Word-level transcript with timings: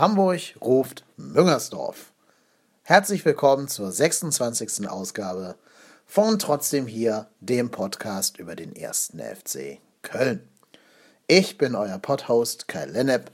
Hamburg 0.00 0.56
ruft 0.62 1.04
Müngersdorf. 1.18 2.14
Herzlich 2.84 3.22
willkommen 3.26 3.68
zur 3.68 3.92
26. 3.92 4.88
Ausgabe 4.88 5.56
von 6.06 6.38
Trotzdem 6.38 6.86
hier, 6.86 7.26
dem 7.40 7.70
Podcast 7.70 8.38
über 8.38 8.56
den 8.56 8.74
ersten 8.74 9.20
FC 9.20 9.78
Köln. 10.00 10.48
Ich 11.26 11.58
bin 11.58 11.74
euer 11.74 11.98
Podhost 11.98 12.66
Kai 12.66 12.86
Lennep 12.86 13.30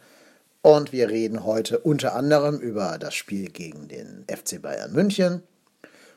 und 0.60 0.90
wir 0.90 1.08
reden 1.08 1.44
heute 1.44 1.78
unter 1.78 2.16
anderem 2.16 2.58
über 2.58 2.98
das 2.98 3.14
Spiel 3.14 3.48
gegen 3.48 3.86
den 3.86 4.24
FC 4.28 4.60
Bayern 4.60 4.92
München, 4.92 5.44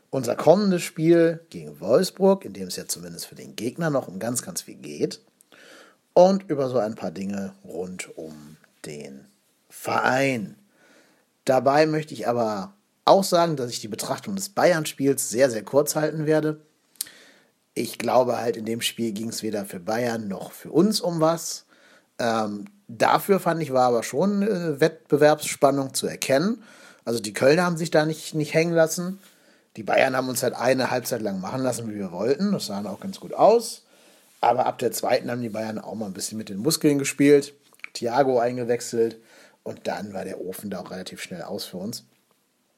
unser 0.09 0.35
kommendes 0.35 0.81
Spiel 0.81 1.45
gegen 1.51 1.79
Wolfsburg, 1.79 2.43
in 2.43 2.53
dem 2.53 2.69
es 2.69 2.75
ja 2.75 2.87
zumindest 2.87 3.27
für 3.27 3.35
den 3.35 3.55
Gegner 3.55 3.91
noch 3.91 4.07
um 4.07 4.17
ganz, 4.17 4.41
ganz 4.41 4.63
viel 4.63 4.77
geht, 4.77 5.21
und 6.13 6.49
über 6.49 6.69
so 6.69 6.79
ein 6.79 6.95
paar 6.95 7.11
Dinge 7.11 7.53
rund 7.63 8.17
um 8.17 8.57
den 8.87 9.28
Verein. 9.69 10.55
Dabei 11.45 11.85
möchte 11.85 12.13
ich 12.13 12.27
aber 12.27 12.73
auch 13.05 13.23
sagen, 13.23 13.55
dass 13.55 13.71
ich 13.71 13.79
die 13.79 13.87
Betrachtung 13.87 14.35
des 14.35 14.49
Bayern-Spiels 14.49 15.29
sehr, 15.29 15.49
sehr 15.49 15.63
kurz 15.63 15.95
halten 15.95 16.25
werde. 16.25 16.61
Ich 17.73 17.97
glaube 17.97 18.37
halt, 18.37 18.57
in 18.57 18.65
dem 18.65 18.81
Spiel 18.81 19.13
ging 19.13 19.29
es 19.29 19.41
weder 19.41 19.65
für 19.65 19.79
Bayern 19.79 20.27
noch 20.27 20.51
für 20.51 20.71
uns 20.71 21.01
um 21.01 21.21
was. 21.21 21.65
Ähm, 22.19 22.65
dafür 22.87 23.39
fand 23.39 23.61
ich, 23.61 23.73
war 23.73 23.87
aber 23.87 24.03
schon 24.03 24.43
eine 24.43 24.79
Wettbewerbsspannung 24.79 25.93
zu 25.93 26.07
erkennen. 26.07 26.61
Also 27.05 27.19
die 27.19 27.33
Kölner 27.33 27.63
haben 27.63 27.77
sich 27.77 27.91
da 27.91 28.05
nicht, 28.05 28.35
nicht 28.35 28.53
hängen 28.53 28.73
lassen. 28.73 29.19
Die 29.77 29.83
Bayern 29.83 30.15
haben 30.15 30.29
uns 30.29 30.43
halt 30.43 30.55
eine 30.55 30.91
Halbzeit 30.91 31.21
lang 31.21 31.39
machen 31.39 31.63
lassen, 31.63 31.89
wie 31.89 31.95
wir 31.95 32.11
wollten. 32.11 32.51
Das 32.51 32.65
sah 32.65 32.83
auch 32.85 32.99
ganz 32.99 33.19
gut 33.19 33.33
aus. 33.33 33.83
Aber 34.41 34.65
ab 34.65 34.77
der 34.79 34.91
zweiten 34.91 35.31
haben 35.31 35.41
die 35.41 35.49
Bayern 35.49 35.79
auch 35.79 35.95
mal 35.95 36.05
ein 36.05 36.13
bisschen 36.13 36.37
mit 36.37 36.49
den 36.49 36.57
Muskeln 36.57 36.99
gespielt. 36.99 37.53
Thiago 37.93 38.39
eingewechselt. 38.39 39.17
Und 39.63 39.87
dann 39.87 40.13
war 40.13 40.25
der 40.25 40.41
Ofen 40.41 40.69
da 40.69 40.79
auch 40.79 40.91
relativ 40.91 41.21
schnell 41.21 41.41
aus 41.41 41.65
für 41.65 41.77
uns. 41.77 42.05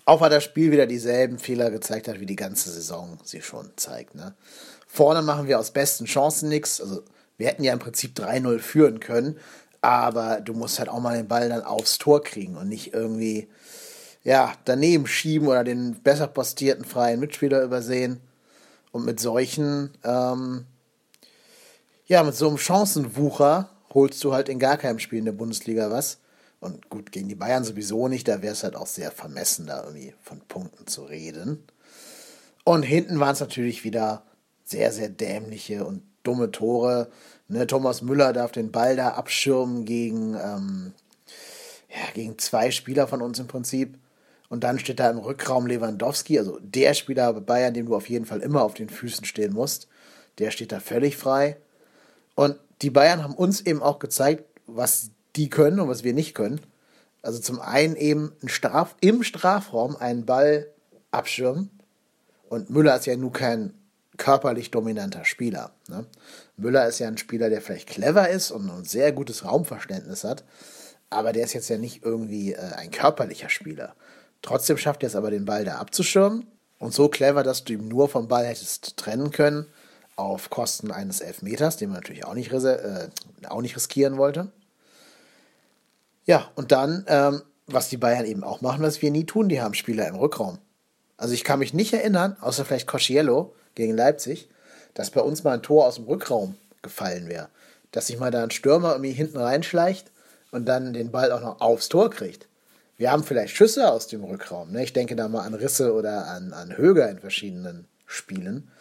Auch 0.06 0.22
weil 0.22 0.30
das 0.30 0.44
Spiel 0.44 0.72
wieder 0.72 0.88
dieselben 0.88 1.38
Fehler 1.38 1.70
gezeigt 1.70 2.08
hat, 2.08 2.20
wie 2.20 2.26
die 2.26 2.36
ganze 2.36 2.72
Saison 2.72 3.20
sie 3.24 3.42
schon 3.42 3.72
zeigt. 3.76 4.16
Ne? 4.16 4.34
Vorne 4.88 5.22
machen 5.22 5.48
wir 5.48 5.60
aus 5.60 5.72
besten 5.72 6.06
Chancen 6.06 6.50
nichts. 6.50 6.82
Also 6.82 7.04
wir 7.38 7.48
hätten 7.48 7.64
ja 7.64 7.74
im 7.74 7.80
Prinzip 7.80 8.18
3-0 8.18 8.60
führen 8.60 9.00
können, 9.00 9.38
aber 9.82 10.42
du 10.42 10.54
musst 10.54 10.80
halt 10.80 10.90
auch 10.90 11.00
mal 11.00 11.16
den 11.16 11.28
Ball 11.28 11.50
dann 11.50 11.64
aufs 11.64 11.98
Tor 11.98 12.24
kriegen 12.24 12.58
und 12.58 12.68
nicht 12.68 12.94
irgendwie 12.94 13.48
ja, 14.24 14.54
daneben 14.66 15.08
schieben 15.08 15.48
oder 15.48 15.64
den 15.64 15.96
besser 16.02 16.28
postierten 16.28 16.86
freien 16.86 17.20
Mitspieler 17.20 17.64
übersehen. 17.64 18.22
Und 18.92 19.06
mit 19.06 19.20
solchen, 19.20 19.92
ähm, 20.04 20.66
ja, 22.06 22.24
mit 22.24 22.36
so 22.36 22.48
einem 22.48 22.58
Chancenwucher 22.58 23.70
holst 23.94 24.24
du 24.24 24.34
halt 24.34 24.50
in 24.50 24.60
gar 24.60 24.78
keinem 24.78 25.00
Spiel 25.00 25.20
in 25.20 25.26
der 25.26 25.32
Bundesliga 25.32 25.90
was. 25.90 26.20
Und 26.62 26.90
gut, 26.90 27.12
gegen 27.12 27.28
die 27.28 27.36
Bayern 27.36 27.64
sowieso 27.64 28.08
nicht, 28.08 28.28
da 28.28 28.44
wäre 28.44 28.54
es 28.54 28.64
halt 28.64 28.76
auch 28.76 28.86
sehr 28.88 29.12
vermessen, 29.12 29.66
da 29.66 29.84
irgendwie 29.84 30.14
von 30.22 30.40
Punkten 30.42 30.86
zu 30.86 31.04
reden. 31.04 31.64
Und 32.64 32.84
hinten 32.84 33.20
waren 33.20 33.34
es 33.34 33.40
natürlich 33.40 33.84
wieder 33.84 34.24
sehr, 34.64 34.92
sehr 34.92 35.10
dämliche 35.10 35.84
und 35.84 36.04
dumme 36.22 36.52
Tore. 36.52 37.10
Ne, 37.48 37.66
Thomas 37.66 38.04
Müller 38.04 38.32
darf 38.32 38.52
den 38.52 38.72
Ball 38.72 38.96
da 38.96 39.10
abschirmen 39.10 39.86
gegen, 39.86 40.36
ähm, 40.36 40.94
ja, 41.90 42.12
gegen 42.14 42.38
zwei 42.38 42.70
Spieler 42.70 43.08
von 43.08 43.24
uns 43.24 43.40
im 43.40 43.48
Prinzip. 43.48 43.98
Und 44.48 44.64
dann 44.64 44.78
steht 44.78 45.00
da 45.00 45.10
im 45.10 45.18
Rückraum 45.18 45.66
Lewandowski, 45.66 46.38
also 46.38 46.60
der 46.62 46.94
Spieler 46.94 47.34
bei 47.34 47.40
Bayern, 47.40 47.74
dem 47.74 47.88
du 47.88 47.96
auf 47.96 48.08
jeden 48.08 48.26
Fall 48.26 48.42
immer 48.42 48.62
auf 48.62 48.76
den 48.76 48.90
Füßen 48.90 49.26
stehen 49.26 49.54
musst. 49.54 49.88
Der 50.38 50.52
steht 50.52 50.72
da 50.72 50.80
völlig 50.80 51.18
frei. 51.18 51.58
Und 52.36 52.60
die 52.84 52.92
Bayern 52.92 53.24
haben 53.24 53.34
uns 53.34 53.62
eben 53.62 53.82
auch 53.82 53.98
gezeigt, 53.98 54.44
was 54.68 55.10
die 55.36 55.50
können 55.50 55.80
und 55.80 55.90
was 55.90 56.04
wir 56.04 56.14
nicht 56.14 56.34
können. 56.34 56.62
Also 57.22 57.40
zum 57.40 57.60
einen 57.60 57.96
eben 57.96 58.34
Straf 58.46 58.96
im 59.00 59.24
Strafraum 59.24 59.96
einen 59.96 60.26
Ball 60.26 60.68
abschirmen. 61.12 61.70
Und 62.50 62.70
Müller 62.70 62.96
ist 62.98 63.06
ja 63.06 63.16
nun 63.16 63.32
kein 63.32 63.74
körperlich 64.18 64.72
dominanter 64.72 65.26
Spieler. 65.26 65.72
Ne? 65.88 66.06
Müller 66.58 66.88
ist 66.88 67.00
ja 67.00 67.08
ein 67.08 67.18
Spieler, 67.18 67.50
der 67.50 67.62
vielleicht 67.62 67.90
clever 67.90 68.30
ist 68.30 68.52
und 68.52 68.70
ein 68.70 68.84
sehr 68.84 69.12
gutes 69.12 69.46
Raumverständnis 69.46 70.24
hat, 70.24 70.44
aber 71.10 71.34
der 71.34 71.44
ist 71.44 71.54
jetzt 71.54 71.70
ja 71.70 71.78
nicht 71.78 72.04
irgendwie 72.04 72.54
äh, 72.54 72.74
ein 72.76 72.92
körperlicher 72.92 73.50
Spieler. 73.50 73.96
Trotzdem 74.42 74.78
schafft 74.78 75.04
er 75.04 75.08
es 75.08 75.16
aber, 75.16 75.32
den 75.32 75.46
Ball 75.46 75.66
da 75.66 75.76
abzuschirmen 75.76 76.46
und 76.78 76.94
so 76.94 77.10
clever, 77.10 77.44
dass 77.44 77.64
du 77.64 77.74
ihn 77.74 77.88
nur 77.88 78.10
vom 78.10 78.28
Ball 78.28 78.46
hättest 78.46 78.98
trennen 78.98 79.32
können, 79.32 79.66
auf 80.16 80.50
Kosten 80.50 80.92
eines 80.92 81.22
Elfmeters, 81.22 81.78
den 81.78 81.90
man 81.90 81.98
natürlich 81.98 82.26
auch 82.26 82.36
nicht, 82.36 82.52
äh, 82.52 83.10
auch 83.48 83.62
nicht 83.62 83.76
riskieren 83.76 84.18
wollte. 84.18 84.52
Ja, 86.32 86.50
und 86.56 86.72
dann, 86.72 87.04
ähm, 87.10 87.42
was 87.68 87.90
die 87.90 87.98
Bayern 87.98 88.24
eben 88.24 88.46
auch 88.46 88.62
machen, 88.62 88.84
was 88.84 89.02
wir 89.02 89.12
nie 89.12 89.26
tun, 89.26 89.50
die 89.50 89.62
haben 89.62 89.74
Spieler 89.74 90.08
im 90.08 90.16
Rückraum. 90.16 90.60
Also 91.18 91.34
ich 91.34 91.44
kann 91.44 91.60
mich 91.60 91.74
nicht 91.74 91.92
erinnern, 91.92 92.38
außer 92.40 92.64
vielleicht 92.64 92.88
Cosciello 92.88 93.54
gegen 93.76 93.98
Leipzig, 93.98 94.48
dass 94.94 95.12
bei 95.12 95.20
uns 95.20 95.44
mal 95.44 95.56
ein 95.56 95.62
Tor 95.62 95.88
aus 95.88 95.96
dem 95.96 96.06
Rückraum 96.06 96.56
gefallen 96.84 97.28
wäre. 97.28 97.50
Dass 97.92 98.08
sich 98.08 98.18
mal 98.18 98.32
da 98.32 98.44
ein 98.44 98.52
Stürmer 98.52 98.94
irgendwie 98.94 99.12
hinten 99.12 99.40
reinschleicht 99.40 100.10
und 100.52 100.68
dann 100.68 100.94
den 100.94 101.12
Ball 101.12 101.34
auch 101.34 101.42
noch 101.42 101.60
aufs 101.60 101.90
Tor 101.90 102.10
kriegt. 102.10 102.48
Wir 102.96 103.12
haben 103.12 103.26
vielleicht 103.26 103.54
Schüsse 103.54 103.92
aus 103.92 104.08
dem 104.08 104.24
Rückraum. 104.24 104.72
Ne? 104.72 104.86
Ich 104.86 104.94
denke 104.94 105.18
da 105.18 105.28
mal 105.28 105.42
an 105.42 105.54
Risse 105.54 105.94
oder 105.94 106.28
an, 106.28 106.54
an 106.54 106.78
Höger 106.78 107.10
in 107.10 107.20
verschiedenen 107.20 107.90
Spielen. 108.06 108.72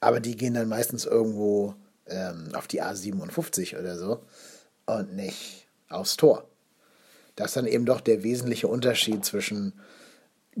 Aber 0.00 0.20
die 0.20 0.38
gehen 0.38 0.54
dann 0.54 0.70
meistens 0.70 1.04
irgendwo 1.04 1.74
ähm, 2.06 2.48
auf 2.54 2.66
die 2.66 2.82
A57 2.82 3.78
oder 3.78 3.98
so 3.98 4.22
und 4.86 5.14
nicht 5.14 5.66
aufs 5.90 6.16
Tor. 6.16 6.48
Das 7.36 7.48
ist 7.48 7.56
dann 7.56 7.66
eben 7.66 7.86
doch 7.86 8.00
der 8.00 8.22
wesentliche 8.22 8.68
Unterschied 8.68 9.24
zwischen 9.24 9.72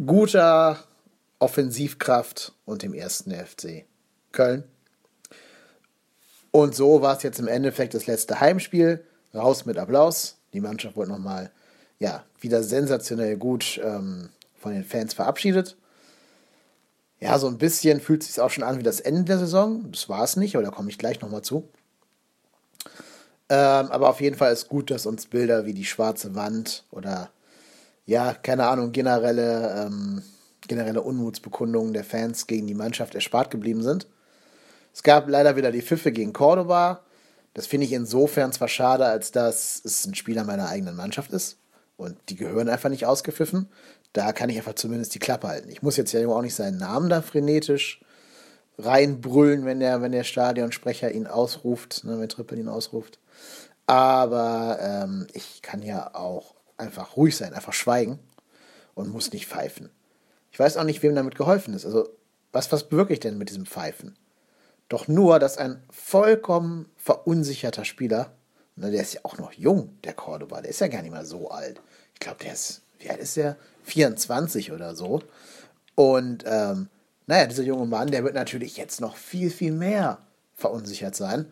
guter 0.06 0.78
Offensivkraft 1.38 2.52
und 2.64 2.82
dem 2.82 2.94
ersten 2.94 3.32
FC 3.32 3.84
Köln. 4.32 4.64
Und 6.50 6.74
so 6.74 7.02
war 7.02 7.16
es 7.16 7.22
jetzt 7.22 7.40
im 7.40 7.48
Endeffekt 7.48 7.94
das 7.94 8.06
letzte 8.06 8.40
Heimspiel. 8.40 9.04
Raus 9.34 9.66
mit 9.66 9.76
Applaus. 9.76 10.36
Die 10.52 10.60
Mannschaft 10.60 10.96
wurde 10.96 11.10
nochmal 11.10 11.50
ja, 11.98 12.24
wieder 12.40 12.62
sensationell 12.62 13.36
gut 13.36 13.80
ähm, 13.82 14.30
von 14.54 14.72
den 14.72 14.84
Fans 14.84 15.14
verabschiedet. 15.14 15.76
Ja, 17.20 17.38
so 17.38 17.48
ein 17.48 17.58
bisschen 17.58 18.00
fühlt 18.00 18.22
es 18.22 18.28
sich 18.28 18.40
auch 18.40 18.50
schon 18.50 18.64
an 18.64 18.78
wie 18.78 18.82
das 18.82 19.00
Ende 19.00 19.24
der 19.24 19.38
Saison. 19.38 19.90
Das 19.90 20.08
war 20.08 20.22
es 20.22 20.36
nicht, 20.36 20.54
aber 20.54 20.64
da 20.64 20.70
komme 20.70 20.90
ich 20.90 20.98
gleich 20.98 21.20
nochmal 21.20 21.42
zu. 21.42 21.68
Ähm, 23.48 23.90
aber 23.90 24.08
auf 24.08 24.20
jeden 24.20 24.36
Fall 24.36 24.52
ist 24.52 24.68
gut, 24.68 24.90
dass 24.90 25.06
uns 25.06 25.26
Bilder 25.26 25.66
wie 25.66 25.74
die 25.74 25.84
schwarze 25.84 26.34
Wand 26.34 26.84
oder 26.90 27.30
ja, 28.06 28.34
keine 28.34 28.66
Ahnung, 28.66 28.92
generelle, 28.92 29.86
ähm, 29.86 30.22
generelle 30.66 31.02
Unmutsbekundungen 31.02 31.92
der 31.92 32.04
Fans 32.04 32.46
gegen 32.46 32.66
die 32.66 32.74
Mannschaft 32.74 33.14
erspart 33.14 33.50
geblieben 33.50 33.82
sind. 33.82 34.06
Es 34.92 35.02
gab 35.02 35.28
leider 35.28 35.56
wieder 35.56 35.72
die 35.72 35.82
Pfiffe 35.82 36.12
gegen 36.12 36.32
Cordoba. 36.32 37.00
Das 37.52 37.66
finde 37.66 37.86
ich 37.86 37.92
insofern 37.92 38.52
zwar 38.52 38.68
schade, 38.68 39.06
als 39.06 39.30
dass 39.30 39.82
es 39.84 40.06
ein 40.06 40.14
Spieler 40.14 40.44
meiner 40.44 40.68
eigenen 40.68 40.96
Mannschaft 40.96 41.32
ist. 41.32 41.58
Und 41.96 42.16
die 42.28 42.36
gehören 42.36 42.68
einfach 42.68 42.90
nicht 42.90 43.06
ausgepfiffen. 43.06 43.68
Da 44.12 44.32
kann 44.32 44.50
ich 44.50 44.56
einfach 44.56 44.74
zumindest 44.74 45.14
die 45.14 45.18
Klappe 45.18 45.48
halten. 45.48 45.68
Ich 45.68 45.82
muss 45.82 45.96
jetzt 45.96 46.12
ja 46.12 46.26
auch 46.28 46.42
nicht 46.42 46.54
seinen 46.54 46.78
Namen 46.78 47.08
da 47.08 47.22
frenetisch 47.22 48.00
reinbrüllen, 48.78 49.64
wenn 49.64 49.80
der, 49.80 50.02
wenn 50.02 50.12
der 50.12 50.24
Stadionsprecher 50.24 51.12
ihn 51.12 51.26
ausruft, 51.26 52.04
ne, 52.04 52.18
wenn 52.18 52.28
Trippel 52.28 52.58
ihn 52.58 52.68
ausruft. 52.68 53.18
Aber 53.86 54.78
ähm, 54.80 55.26
ich 55.32 55.62
kann 55.62 55.82
ja 55.82 56.14
auch 56.14 56.54
einfach 56.76 57.16
ruhig 57.16 57.36
sein, 57.36 57.52
einfach 57.54 57.72
schweigen 57.72 58.18
und 58.94 59.10
muss 59.10 59.32
nicht 59.32 59.46
pfeifen. 59.46 59.90
Ich 60.50 60.58
weiß 60.58 60.76
auch 60.76 60.84
nicht, 60.84 61.02
wem 61.02 61.14
damit 61.14 61.34
geholfen 61.34 61.74
ist. 61.74 61.84
Also, 61.84 62.08
was, 62.52 62.70
was 62.72 62.88
bewirke 62.88 63.12
ich 63.12 63.20
denn 63.20 63.38
mit 63.38 63.50
diesem 63.50 63.66
Pfeifen? 63.66 64.16
Doch 64.88 65.08
nur, 65.08 65.38
dass 65.38 65.58
ein 65.58 65.82
vollkommen 65.90 66.88
verunsicherter 66.96 67.84
Spieler, 67.84 68.32
na, 68.76 68.90
der 68.90 69.02
ist 69.02 69.14
ja 69.14 69.20
auch 69.24 69.38
noch 69.38 69.52
jung, 69.52 69.98
der 70.04 70.14
Cordoba, 70.14 70.60
der 70.60 70.70
ist 70.70 70.80
ja 70.80 70.88
gar 70.88 71.02
nicht 71.02 71.10
mal 71.10 71.26
so 71.26 71.50
alt. 71.50 71.80
Ich 72.14 72.20
glaube, 72.20 72.38
der 72.44 72.52
ist, 72.52 72.82
wie 72.98 73.10
alt 73.10 73.20
ist 73.20 73.36
der? 73.36 73.56
24 73.84 74.72
oder 74.72 74.94
so. 74.94 75.20
Und 75.94 76.44
ähm, 76.46 76.88
naja, 77.26 77.46
dieser 77.46 77.62
junge 77.62 77.86
Mann, 77.86 78.10
der 78.10 78.24
wird 78.24 78.34
natürlich 78.34 78.76
jetzt 78.76 79.00
noch 79.00 79.16
viel, 79.16 79.50
viel 79.50 79.72
mehr 79.72 80.18
verunsichert 80.54 81.16
sein 81.16 81.46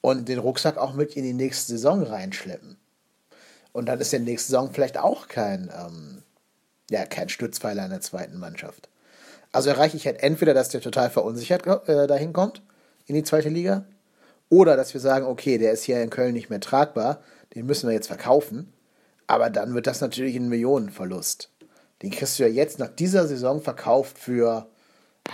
und 0.00 0.28
den 0.28 0.38
Rucksack 0.38 0.76
auch 0.76 0.94
mit 0.94 1.16
in 1.16 1.24
die 1.24 1.32
nächste 1.32 1.72
Saison 1.72 2.02
reinschleppen. 2.02 2.76
Und 3.72 3.86
dann 3.86 4.00
ist 4.00 4.12
der 4.12 4.20
nächste 4.20 4.52
Saison 4.52 4.72
vielleicht 4.72 4.98
auch 4.98 5.28
kein, 5.28 5.70
ähm, 5.76 6.22
ja, 6.90 7.04
kein 7.04 7.28
Stützpfeiler 7.28 7.84
in 7.84 7.90
der 7.90 8.00
zweiten 8.00 8.38
Mannschaft. 8.38 8.88
Also 9.52 9.70
erreiche 9.70 9.96
ich 9.96 10.06
halt 10.06 10.22
entweder, 10.22 10.54
dass 10.54 10.68
der 10.68 10.80
total 10.80 11.10
verunsichert 11.10 11.66
äh, 11.88 12.06
dahin 12.06 12.32
kommt, 12.32 12.62
in 13.06 13.14
die 13.14 13.22
zweite 13.22 13.48
Liga, 13.48 13.84
oder 14.50 14.76
dass 14.76 14.94
wir 14.94 15.00
sagen, 15.00 15.26
okay, 15.26 15.58
der 15.58 15.72
ist 15.72 15.84
hier 15.84 16.02
in 16.02 16.10
Köln 16.10 16.32
nicht 16.32 16.50
mehr 16.50 16.60
tragbar, 16.60 17.22
den 17.54 17.66
müssen 17.66 17.88
wir 17.88 17.94
jetzt 17.94 18.06
verkaufen. 18.06 18.72
Aber 19.26 19.50
dann 19.50 19.74
wird 19.74 19.86
das 19.86 20.00
natürlich 20.00 20.36
ein 20.36 20.48
Millionenverlust. 20.48 21.50
Den 22.02 22.10
kriegst 22.10 22.38
du 22.38 22.44
ja 22.44 22.48
jetzt 22.48 22.78
nach 22.78 22.88
dieser 22.88 23.26
Saison 23.26 23.60
verkauft 23.60 24.18
für, 24.18 24.68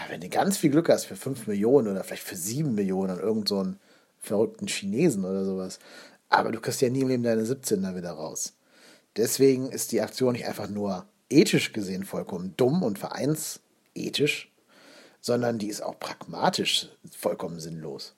wenn 0.08 0.20
du 0.20 0.28
ganz 0.28 0.56
viel 0.56 0.70
Glück 0.70 0.88
hast, 0.88 1.04
für 1.04 1.16
5 1.16 1.46
Millionen 1.46 1.88
oder 1.88 2.02
vielleicht 2.02 2.24
für 2.24 2.36
7 2.36 2.74
Millionen 2.74 3.12
an 3.12 3.20
irgendeinen 3.20 3.74
so 3.74 3.78
verrückten 4.24 4.66
Chinesen 4.66 5.24
oder 5.24 5.44
sowas. 5.44 5.78
Aber 6.28 6.50
du 6.50 6.60
kriegst 6.60 6.80
ja 6.80 6.90
nie 6.90 7.02
im 7.02 7.08
Leben 7.08 7.22
deine 7.22 7.44
17er 7.44 7.94
wieder 7.94 8.12
raus. 8.12 8.54
Deswegen 9.16 9.70
ist 9.70 9.92
die 9.92 10.00
Aktion 10.00 10.32
nicht 10.32 10.46
einfach 10.46 10.68
nur 10.68 11.06
ethisch 11.30 11.72
gesehen 11.72 12.04
vollkommen 12.04 12.54
dumm 12.56 12.82
und 12.82 12.98
vereinsethisch, 12.98 14.52
sondern 15.20 15.58
die 15.58 15.68
ist 15.68 15.82
auch 15.82 15.98
pragmatisch 15.98 16.88
vollkommen 17.16 17.60
sinnlos. 17.60 18.14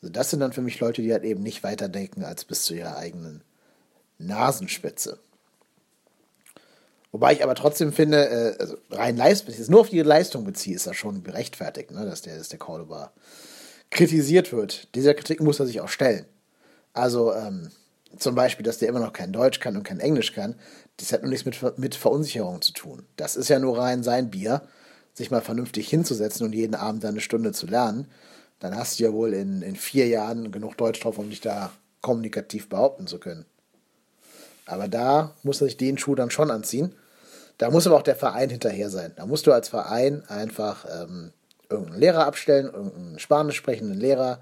Also 0.00 0.12
das 0.12 0.30
sind 0.30 0.40
dann 0.40 0.52
für 0.52 0.62
mich 0.62 0.80
Leute, 0.80 1.02
die 1.02 1.12
halt 1.12 1.24
eben 1.24 1.42
nicht 1.42 1.62
weiterdenken 1.62 2.24
als 2.24 2.44
bis 2.44 2.64
zu 2.64 2.74
ihrer 2.74 2.96
eigenen 2.96 3.42
Nasenspitze. 4.18 5.18
Wobei 7.10 7.32
ich 7.32 7.42
aber 7.42 7.54
trotzdem 7.54 7.92
finde, 7.92 8.28
äh, 8.28 8.56
also 8.58 8.76
rein 8.90 9.16
Leistung, 9.16 9.48
wenn 9.48 9.54
ich 9.54 9.60
es 9.60 9.70
nur 9.70 9.80
auf 9.80 9.88
die 9.88 10.00
Leistung 10.00 10.44
beziehe, 10.44 10.76
ist 10.76 10.86
das 10.86 10.96
schon 10.96 11.24
gerechtfertigt, 11.24 11.90
ne, 11.90 12.04
dass 12.04 12.22
der, 12.22 12.36
dass 12.36 12.50
der 12.50 12.58
Cordoba 12.58 13.12
kritisiert 13.90 14.52
wird. 14.52 14.94
Dieser 14.94 15.14
Kritik 15.14 15.40
muss 15.40 15.60
er 15.60 15.66
sich 15.66 15.80
auch 15.80 15.88
stellen. 15.88 16.26
Also 16.92 17.32
ähm, 17.34 17.70
zum 18.18 18.34
Beispiel, 18.34 18.64
dass 18.64 18.78
der 18.78 18.88
immer 18.88 19.00
noch 19.00 19.12
kein 19.12 19.32
Deutsch 19.32 19.60
kann 19.60 19.76
und 19.76 19.84
kein 19.84 20.00
Englisch 20.00 20.32
kann, 20.32 20.54
das 20.96 21.12
hat 21.12 21.22
nur 21.22 21.30
nichts 21.30 21.44
mit, 21.44 21.78
mit 21.78 21.94
Verunsicherung 21.94 22.60
zu 22.60 22.72
tun. 22.72 23.06
Das 23.16 23.36
ist 23.36 23.48
ja 23.48 23.58
nur 23.58 23.78
rein 23.78 24.02
sein 24.02 24.30
Bier, 24.30 24.62
sich 25.14 25.30
mal 25.30 25.40
vernünftig 25.40 25.88
hinzusetzen 25.88 26.46
und 26.46 26.54
jeden 26.54 26.74
Abend 26.74 27.04
eine 27.04 27.20
Stunde 27.20 27.52
zu 27.52 27.66
lernen. 27.66 28.08
Dann 28.58 28.76
hast 28.76 28.98
du 28.98 29.04
ja 29.04 29.12
wohl 29.12 29.34
in, 29.34 29.62
in 29.62 29.76
vier 29.76 30.08
Jahren 30.08 30.50
genug 30.50 30.76
Deutsch 30.76 31.00
drauf, 31.00 31.18
um 31.18 31.30
dich 31.30 31.40
da 31.40 31.70
kommunikativ 32.00 32.68
behaupten 32.68 33.06
zu 33.06 33.18
können. 33.18 33.44
Aber 34.66 34.88
da 34.88 35.34
muss 35.42 35.60
er 35.60 35.66
sich 35.66 35.76
den 35.76 35.98
Schuh 35.98 36.14
dann 36.14 36.30
schon 36.30 36.50
anziehen. 36.50 36.94
Da 37.56 37.70
muss 37.70 37.86
aber 37.86 37.96
auch 37.96 38.02
der 38.02 38.16
Verein 38.16 38.50
hinterher 38.50 38.90
sein. 38.90 39.12
Da 39.16 39.26
musst 39.26 39.46
du 39.46 39.52
als 39.52 39.68
Verein 39.68 40.24
einfach 40.28 40.86
ähm, 40.90 41.32
irgendeinen 41.68 42.00
Lehrer 42.00 42.26
abstellen, 42.26 42.66
irgendeinen 42.66 43.18
spanisch 43.18 43.56
sprechenden 43.56 43.98
Lehrer, 43.98 44.40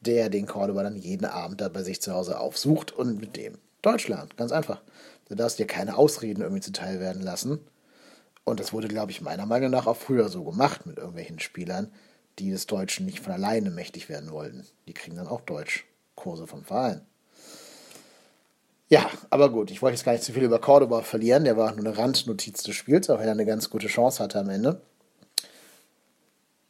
der 0.00 0.28
den 0.28 0.46
Cordoba 0.46 0.82
dann 0.82 0.96
jeden 0.96 1.24
Abend 1.24 1.60
da 1.60 1.68
bei 1.68 1.82
sich 1.82 2.00
zu 2.00 2.12
Hause 2.12 2.38
aufsucht 2.38 2.92
und 2.92 3.18
mit 3.20 3.36
dem 3.36 3.58
Deutsch 3.82 4.08
lernt. 4.08 4.36
Ganz 4.36 4.52
einfach. 4.52 4.82
Du 5.28 5.34
darfst 5.34 5.58
dir 5.58 5.66
keine 5.66 5.96
Ausreden 5.96 6.42
irgendwie 6.42 6.62
zuteil 6.62 7.00
werden 7.00 7.22
lassen. 7.22 7.60
Und 8.44 8.60
das 8.60 8.72
wurde, 8.72 8.88
glaube 8.88 9.10
ich, 9.10 9.20
meiner 9.20 9.46
Meinung 9.46 9.70
nach 9.70 9.86
auch 9.86 9.96
früher 9.96 10.28
so 10.28 10.44
gemacht 10.44 10.86
mit 10.86 10.98
irgendwelchen 10.98 11.40
Spielern, 11.40 11.92
die 12.38 12.50
des 12.50 12.66
Deutschen 12.66 13.06
nicht 13.06 13.20
von 13.20 13.32
alleine 13.32 13.70
mächtig 13.70 14.08
werden 14.08 14.30
wollten. 14.30 14.64
Die 14.86 14.94
kriegen 14.94 15.16
dann 15.16 15.26
auch 15.26 15.40
Deutschkurse 15.40 16.46
vom 16.46 16.64
Verein. 16.64 17.02
Ja, 18.88 19.10
aber 19.30 19.50
gut, 19.50 19.72
ich 19.72 19.82
wollte 19.82 19.96
jetzt 19.96 20.04
gar 20.04 20.12
nicht 20.12 20.22
zu 20.22 20.32
viel 20.32 20.44
über 20.44 20.60
Cordoba 20.60 21.02
verlieren. 21.02 21.42
Der 21.42 21.56
war 21.56 21.74
nur 21.74 21.84
eine 21.84 21.98
Randnotiz 21.98 22.62
des 22.62 22.76
Spiels, 22.76 23.10
auch 23.10 23.18
wenn 23.18 23.26
er 23.26 23.32
eine 23.32 23.46
ganz 23.46 23.68
gute 23.68 23.88
Chance 23.88 24.22
hatte 24.22 24.38
am 24.38 24.48
Ende. 24.48 24.80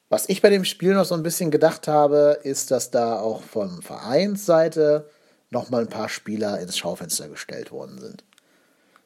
Was 0.08 0.28
ich 0.28 0.40
bei 0.40 0.50
dem 0.50 0.64
Spiel 0.64 0.94
noch 0.94 1.04
so 1.04 1.14
ein 1.14 1.22
bisschen 1.22 1.50
gedacht 1.50 1.88
habe, 1.88 2.38
ist, 2.42 2.70
dass 2.70 2.90
da 2.90 3.18
auch 3.18 3.42
von 3.42 3.82
Vereinsseite 3.82 5.10
nochmal 5.50 5.82
ein 5.82 5.88
paar 5.88 6.08
Spieler 6.08 6.60
ins 6.60 6.78
Schaufenster 6.78 7.28
gestellt 7.28 7.72
worden 7.72 7.98
sind. 7.98 8.24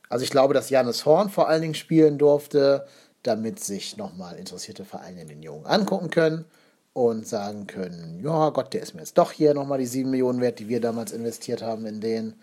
Also 0.08 0.24
ich 0.24 0.30
glaube, 0.30 0.54
dass 0.54 0.70
Janis 0.70 1.06
Horn 1.06 1.30
vor 1.30 1.48
allen 1.48 1.62
Dingen 1.62 1.74
spielen 1.74 2.18
durfte, 2.18 2.86
damit 3.22 3.60
sich 3.60 3.96
nochmal 3.96 4.36
interessierte 4.36 4.84
Vereine 4.84 5.24
den 5.24 5.42
Jungen 5.42 5.66
angucken 5.66 6.10
können 6.10 6.44
und 6.92 7.26
sagen 7.26 7.66
können, 7.66 8.20
ja 8.22 8.50
Gott, 8.50 8.74
der 8.74 8.82
ist 8.82 8.94
mir 8.94 9.00
jetzt 9.00 9.16
doch 9.16 9.32
hier 9.32 9.54
nochmal 9.54 9.78
die 9.78 9.86
7 9.86 10.10
Millionen 10.10 10.40
wert, 10.40 10.58
die 10.58 10.68
wir 10.68 10.80
damals 10.80 11.12
investiert 11.12 11.62
haben 11.62 11.86
in 11.86 12.00
den 12.00 12.34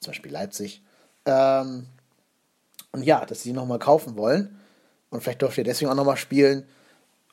zum 0.00 0.12
Beispiel 0.12 0.32
Leipzig. 0.32 0.82
Ähm, 1.26 1.86
und 2.92 3.02
ja, 3.02 3.26
dass 3.26 3.42
sie 3.42 3.52
nochmal 3.52 3.78
kaufen 3.78 4.16
wollen. 4.16 4.58
Und 5.10 5.22
vielleicht 5.22 5.42
dürft 5.42 5.58
ihr 5.58 5.64
deswegen 5.64 5.90
auch 5.90 5.96
nochmal 5.96 6.16
spielen. 6.16 6.66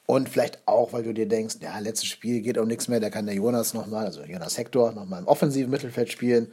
Und 0.07 0.29
vielleicht 0.29 0.67
auch, 0.67 0.93
weil 0.93 1.03
du 1.03 1.13
dir 1.13 1.27
denkst, 1.27 1.55
ja, 1.61 1.79
letztes 1.79 2.07
Spiel 2.07 2.41
geht 2.41 2.57
um 2.57 2.67
nichts 2.67 2.87
mehr, 2.87 2.99
da 2.99 3.09
kann 3.09 3.25
der 3.25 3.35
Jonas 3.35 3.73
nochmal, 3.73 4.05
also 4.05 4.23
Jonas 4.23 4.57
Hector, 4.57 4.91
nochmal 4.91 5.21
im 5.21 5.27
offensiven 5.27 5.71
Mittelfeld 5.71 6.11
spielen 6.11 6.51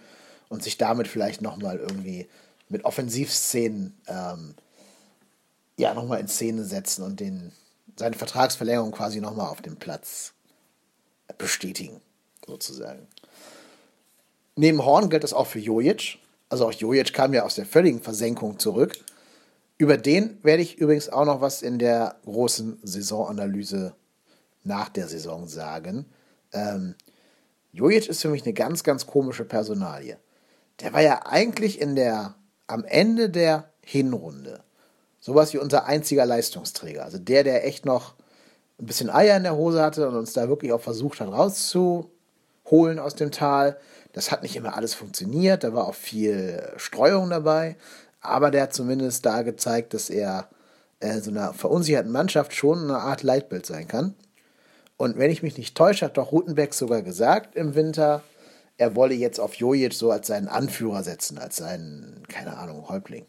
und 0.48 0.62
sich 0.62 0.78
damit 0.78 1.06
vielleicht 1.06 1.42
nochmal 1.42 1.78
irgendwie 1.78 2.26
mit 2.68 2.84
Offensivszenen 2.84 3.94
ähm, 4.06 4.54
ja, 5.76 5.92
nochmal 5.94 6.20
in 6.20 6.28
Szene 6.28 6.64
setzen 6.64 7.02
und 7.02 7.20
den, 7.20 7.52
seine 7.96 8.16
Vertragsverlängerung 8.16 8.92
quasi 8.92 9.20
nochmal 9.20 9.48
auf 9.48 9.60
dem 9.60 9.76
Platz 9.76 10.32
bestätigen, 11.38 12.00
sozusagen. 12.46 13.06
Neben 14.56 14.84
Horn 14.84 15.10
gilt 15.10 15.24
das 15.24 15.32
auch 15.32 15.46
für 15.46 15.58
Jojic. 15.58 16.18
Also 16.48 16.66
auch 16.66 16.72
Jojic 16.72 17.12
kam 17.12 17.32
ja 17.32 17.44
aus 17.44 17.54
der 17.54 17.66
völligen 17.66 18.02
Versenkung 18.02 18.58
zurück. 18.58 18.98
Über 19.82 19.96
den 19.96 20.38
werde 20.44 20.62
ich 20.62 20.78
übrigens 20.78 21.08
auch 21.08 21.24
noch 21.24 21.40
was 21.40 21.60
in 21.60 21.80
der 21.80 22.14
großen 22.24 22.78
Saisonanalyse 22.84 23.96
nach 24.62 24.88
der 24.88 25.08
Saison 25.08 25.48
sagen. 25.48 26.06
Ähm, 26.52 26.94
Jojic 27.72 28.08
ist 28.08 28.22
für 28.22 28.28
mich 28.28 28.44
eine 28.44 28.52
ganz, 28.52 28.84
ganz 28.84 29.08
komische 29.08 29.44
Personalie. 29.44 30.18
Der 30.78 30.92
war 30.92 31.00
ja 31.00 31.26
eigentlich 31.26 31.80
in 31.80 31.96
der, 31.96 32.36
am 32.68 32.84
Ende 32.84 33.28
der 33.28 33.70
Hinrunde 33.84 34.60
sowas 35.18 35.52
wie 35.52 35.58
unser 35.58 35.84
einziger 35.86 36.26
Leistungsträger. 36.26 37.04
Also 37.04 37.18
der, 37.18 37.42
der 37.42 37.66
echt 37.66 37.84
noch 37.84 38.14
ein 38.78 38.86
bisschen 38.86 39.10
Eier 39.10 39.36
in 39.36 39.42
der 39.42 39.56
Hose 39.56 39.82
hatte 39.82 40.08
und 40.08 40.14
uns 40.14 40.32
da 40.32 40.48
wirklich 40.48 40.72
auch 40.72 40.80
versucht 40.80 41.18
hat 41.20 41.26
rauszuholen 41.26 43.00
aus 43.00 43.16
dem 43.16 43.32
Tal. 43.32 43.76
Das 44.12 44.30
hat 44.30 44.44
nicht 44.44 44.54
immer 44.54 44.76
alles 44.76 44.94
funktioniert, 44.94 45.64
da 45.64 45.74
war 45.74 45.88
auch 45.88 45.96
viel 45.96 46.70
Streuung 46.76 47.30
dabei, 47.30 47.74
aber 48.22 48.50
der 48.50 48.62
hat 48.62 48.74
zumindest 48.74 49.26
da 49.26 49.42
gezeigt, 49.42 49.94
dass 49.94 50.08
er 50.08 50.48
äh, 51.00 51.20
so 51.20 51.30
einer 51.30 51.52
verunsicherten 51.52 52.10
Mannschaft 52.10 52.54
schon 52.54 52.84
eine 52.84 52.98
Art 52.98 53.22
Leitbild 53.22 53.66
sein 53.66 53.88
kann. 53.88 54.14
Und 54.96 55.18
wenn 55.18 55.30
ich 55.30 55.42
mich 55.42 55.58
nicht 55.58 55.76
täusche, 55.76 56.06
hat 56.06 56.16
doch 56.16 56.32
Rutenbeck 56.32 56.72
sogar 56.72 57.02
gesagt 57.02 57.56
im 57.56 57.74
Winter, 57.74 58.22
er 58.78 58.94
wolle 58.94 59.14
jetzt 59.14 59.40
auf 59.40 59.54
Jojic 59.54 59.92
so 59.92 60.10
als 60.10 60.28
seinen 60.28 60.48
Anführer 60.48 61.02
setzen, 61.02 61.38
als 61.38 61.56
seinen, 61.56 62.22
keine 62.28 62.56
Ahnung, 62.56 62.88
Häuptling. 62.88 63.26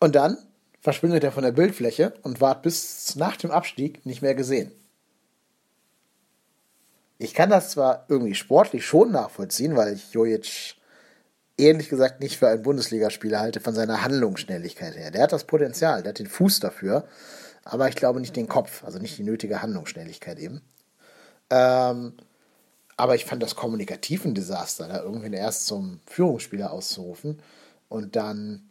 Und 0.00 0.14
dann 0.16 0.36
verschwindet 0.80 1.22
er 1.24 1.32
von 1.32 1.44
der 1.44 1.52
Bildfläche 1.52 2.14
und 2.22 2.40
ward 2.40 2.62
bis 2.62 3.14
nach 3.16 3.36
dem 3.36 3.50
Abstieg 3.50 4.04
nicht 4.04 4.22
mehr 4.22 4.34
gesehen. 4.34 4.72
Ich 7.18 7.34
kann 7.34 7.50
das 7.50 7.70
zwar 7.70 8.06
irgendwie 8.08 8.34
sportlich 8.34 8.86
schon 8.86 9.12
nachvollziehen, 9.12 9.76
weil 9.76 9.94
ich 9.94 10.12
Jojic 10.12 10.74
ehrlich 11.60 11.88
gesagt 11.88 12.20
nicht 12.20 12.38
für 12.38 12.48
einen 12.48 12.62
Bundesligaspieler 12.62 13.40
halte 13.40 13.60
von 13.60 13.74
seiner 13.74 14.02
Handlungsschnelligkeit 14.02 14.96
her. 14.96 15.10
Der 15.10 15.22
hat 15.22 15.32
das 15.32 15.44
Potenzial, 15.44 16.02
der 16.02 16.10
hat 16.10 16.18
den 16.18 16.26
Fuß 16.26 16.60
dafür, 16.60 17.06
aber 17.64 17.88
ich 17.88 17.96
glaube 17.96 18.20
nicht 18.20 18.36
den 18.36 18.48
Kopf, 18.48 18.84
also 18.84 18.98
nicht 18.98 19.18
die 19.18 19.22
nötige 19.22 19.62
Handlungsschnelligkeit 19.62 20.38
eben. 20.38 20.62
Ähm, 21.50 22.14
aber 22.96 23.14
ich 23.14 23.24
fand 23.24 23.42
das 23.42 23.56
kommunikativ 23.56 24.24
ein 24.24 24.34
Desaster, 24.34 24.88
da 24.88 25.02
irgendwen 25.02 25.32
erst 25.32 25.66
zum 25.66 26.00
Führungsspieler 26.06 26.70
auszurufen 26.70 27.40
und 27.88 28.16
dann, 28.16 28.68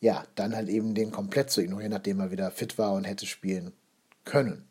ja, 0.00 0.24
dann 0.34 0.56
halt 0.56 0.68
eben 0.68 0.94
den 0.94 1.10
komplett 1.10 1.50
zu 1.50 1.60
ignorieren, 1.60 1.92
nachdem 1.92 2.20
er 2.20 2.30
wieder 2.30 2.50
fit 2.50 2.78
war 2.78 2.92
und 2.92 3.04
hätte 3.04 3.26
spielen 3.26 3.72
können. 4.24 4.66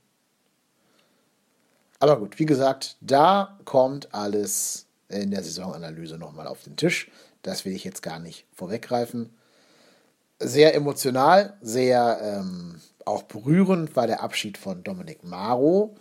Aber 2.00 2.17
gut, 2.17 2.39
wie 2.39 2.48
gesagt, 2.48 2.98
da 3.01 3.60
kommt 3.63 4.13
alles 4.15 4.88
in 5.07 5.29
der 5.29 5.43
Saisonanalyse 5.43 6.17
nochmal 6.17 6.48
auf 6.48 6.63
den 6.63 6.75
Tisch. 6.75 7.12
Das 7.41 7.65
will 7.65 7.74
ich 7.74 7.83
jetzt 7.83 8.01
gar 8.01 8.19
nicht 8.19 8.45
vorweggreifen. 8.53 9.36
Sehr 10.39 10.74
emotional, 10.74 11.57
sehr 11.62 12.19
ähm, 12.21 12.81
auch 13.05 13.24
berührend 13.24 13.95
war 13.95 14.07
der 14.07 14.21
Abschied 14.21 14.57
von 14.57 14.83
Dominik 14.83 15.24
Maro. 15.24 15.95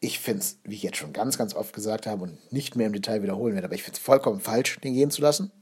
Ich 0.00 0.18
finde 0.18 0.40
es, 0.40 0.58
wie 0.64 0.74
ich 0.74 0.82
jetzt 0.82 0.96
schon 0.96 1.12
ganz, 1.12 1.38
ganz 1.38 1.54
oft 1.54 1.74
gesagt 1.74 2.06
habe 2.06 2.24
und 2.24 2.52
nicht 2.52 2.76
mehr 2.76 2.86
im 2.86 2.92
Detail 2.92 3.22
wiederholen 3.22 3.54
werde, 3.54 3.66
aber 3.66 3.74
ich 3.74 3.82
finde 3.82 3.98
es 3.98 4.02
vollkommen 4.02 4.40
falsch, 4.40 4.78
den 4.80 4.94
gehen 4.94 5.10
zu 5.10 5.22
lassen. 5.22 5.52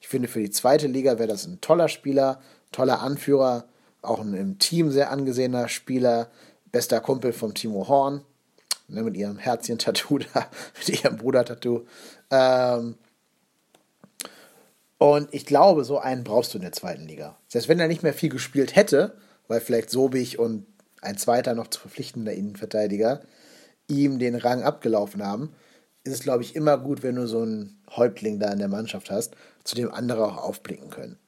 Ich 0.00 0.08
finde, 0.08 0.28
für 0.28 0.40
die 0.40 0.50
zweite 0.50 0.86
Liga 0.86 1.18
wäre 1.18 1.28
das 1.28 1.46
ein 1.46 1.60
toller 1.60 1.88
Spieler, 1.88 2.40
toller 2.72 3.00
Anführer, 3.00 3.66
auch 4.02 4.20
ein 4.20 4.34
im 4.34 4.58
Team 4.58 4.90
sehr 4.90 5.10
angesehener 5.10 5.68
Spieler, 5.68 6.30
bester 6.72 7.00
Kumpel 7.00 7.32
von 7.32 7.54
Timo 7.54 7.88
Horn 7.88 8.24
ne, 8.88 9.02
mit 9.02 9.16
ihrem 9.16 9.38
Herzchen-Tattoo 9.38 10.18
da, 10.34 10.46
mit 10.78 10.88
ihrem 10.88 11.16
Bruder-Tattoo. 11.16 11.86
Ähm, 12.30 12.96
und 15.00 15.32
ich 15.32 15.46
glaube, 15.46 15.84
so 15.84 15.98
einen 15.98 16.24
brauchst 16.24 16.52
du 16.52 16.58
in 16.58 16.62
der 16.62 16.72
zweiten 16.72 17.06
Liga. 17.06 17.38
Selbst 17.48 17.70
wenn 17.70 17.80
er 17.80 17.88
nicht 17.88 18.02
mehr 18.02 18.12
viel 18.12 18.28
gespielt 18.28 18.76
hätte, 18.76 19.14
weil 19.48 19.62
vielleicht 19.62 19.88
Sobich 19.88 20.38
und 20.38 20.66
ein 21.00 21.16
zweiter 21.16 21.54
noch 21.54 21.68
zu 21.68 21.80
verpflichtender 21.80 22.34
Innenverteidiger 22.34 23.22
ihm 23.88 24.18
den 24.18 24.34
Rang 24.34 24.62
abgelaufen 24.62 25.24
haben, 25.24 25.54
ist 26.04 26.12
es, 26.12 26.20
glaube 26.20 26.42
ich, 26.42 26.54
immer 26.54 26.76
gut, 26.76 27.02
wenn 27.02 27.14
du 27.14 27.26
so 27.26 27.40
einen 27.40 27.80
Häuptling 27.88 28.38
da 28.40 28.52
in 28.52 28.58
der 28.58 28.68
Mannschaft 28.68 29.10
hast, 29.10 29.36
zu 29.64 29.74
dem 29.74 29.90
andere 29.90 30.22
auch 30.22 30.36
aufblicken 30.36 30.90
können. 30.90 31.18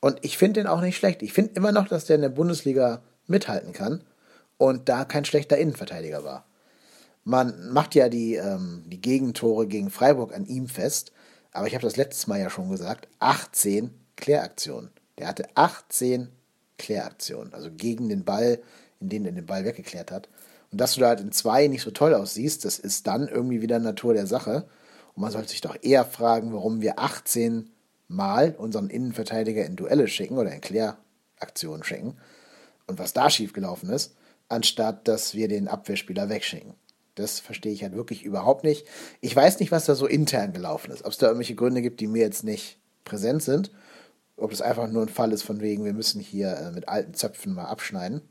Und 0.00 0.18
ich 0.22 0.36
finde 0.36 0.58
den 0.58 0.66
auch 0.66 0.80
nicht 0.80 0.96
schlecht. 0.96 1.22
Ich 1.22 1.32
finde 1.32 1.52
immer 1.54 1.70
noch, 1.70 1.86
dass 1.86 2.06
der 2.06 2.16
in 2.16 2.22
der 2.22 2.28
Bundesliga 2.28 3.04
mithalten 3.28 3.72
kann 3.72 4.02
und 4.56 4.88
da 4.88 5.04
kein 5.04 5.24
schlechter 5.24 5.58
Innenverteidiger 5.58 6.24
war. 6.24 6.44
Man 7.22 7.72
macht 7.72 7.94
ja 7.94 8.08
die, 8.08 8.34
ähm, 8.34 8.82
die 8.86 9.00
Gegentore 9.00 9.68
gegen 9.68 9.90
Freiburg 9.90 10.34
an 10.34 10.44
ihm 10.44 10.66
fest, 10.66 11.12
aber 11.52 11.66
ich 11.66 11.74
habe 11.74 11.84
das 11.84 11.96
letztes 11.96 12.26
Mal 12.26 12.40
ja 12.40 12.50
schon 12.50 12.70
gesagt, 12.70 13.08
18 13.20 13.90
Kläraktionen. 14.16 14.90
Der 15.18 15.28
hatte 15.28 15.48
18 15.54 16.28
Kläraktionen, 16.78 17.52
also 17.54 17.70
gegen 17.70 18.08
den 18.08 18.24
Ball, 18.24 18.60
in 19.00 19.08
denen 19.08 19.26
er 19.26 19.32
den 19.32 19.46
Ball 19.46 19.64
weggeklärt 19.64 20.10
hat. 20.10 20.28
Und 20.70 20.80
dass 20.80 20.94
du 20.94 21.00
da 21.00 21.08
halt 21.08 21.20
in 21.20 21.32
zwei 21.32 21.66
nicht 21.68 21.82
so 21.82 21.90
toll 21.90 22.14
aussiehst, 22.14 22.64
das 22.64 22.78
ist 22.78 23.06
dann 23.06 23.28
irgendwie 23.28 23.60
wieder 23.60 23.78
Natur 23.78 24.14
der 24.14 24.26
Sache. 24.26 24.66
Und 25.14 25.22
man 25.22 25.30
sollte 25.30 25.50
sich 25.50 25.60
doch 25.60 25.76
eher 25.82 26.04
fragen, 26.04 26.52
warum 26.54 26.80
wir 26.80 26.98
18 26.98 27.70
mal 28.08 28.54
unseren 28.56 28.88
Innenverteidiger 28.88 29.64
in 29.64 29.76
Duelle 29.76 30.08
schicken 30.08 30.38
oder 30.38 30.52
in 30.52 30.60
Kläraktionen 30.60 31.84
schicken 31.84 32.16
und 32.86 32.98
was 32.98 33.12
da 33.12 33.30
schiefgelaufen 33.30 33.90
ist, 33.90 34.14
anstatt 34.48 35.08
dass 35.08 35.34
wir 35.34 35.48
den 35.48 35.68
Abwehrspieler 35.68 36.28
wegschicken. 36.28 36.74
Das 37.14 37.40
verstehe 37.40 37.72
ich 37.72 37.82
halt 37.82 37.94
wirklich 37.94 38.24
überhaupt 38.24 38.64
nicht. 38.64 38.86
Ich 39.20 39.34
weiß 39.36 39.60
nicht, 39.60 39.70
was 39.70 39.84
da 39.84 39.94
so 39.94 40.06
intern 40.06 40.52
gelaufen 40.52 40.90
ist. 40.90 41.04
Ob 41.04 41.12
es 41.12 41.18
da 41.18 41.26
irgendwelche 41.26 41.54
Gründe 41.54 41.82
gibt, 41.82 42.00
die 42.00 42.06
mir 42.06 42.22
jetzt 42.22 42.44
nicht 42.44 42.78
präsent 43.04 43.42
sind. 43.42 43.70
Ob 44.36 44.50
das 44.50 44.62
einfach 44.62 44.88
nur 44.88 45.02
ein 45.02 45.08
Fall 45.08 45.32
ist 45.32 45.42
von 45.42 45.60
wegen, 45.60 45.84
wir 45.84 45.92
müssen 45.92 46.20
hier 46.20 46.56
äh, 46.56 46.70
mit 46.72 46.88
alten 46.88 47.14
Zöpfen 47.14 47.54
mal 47.54 47.66
abschneiden. 47.66 48.22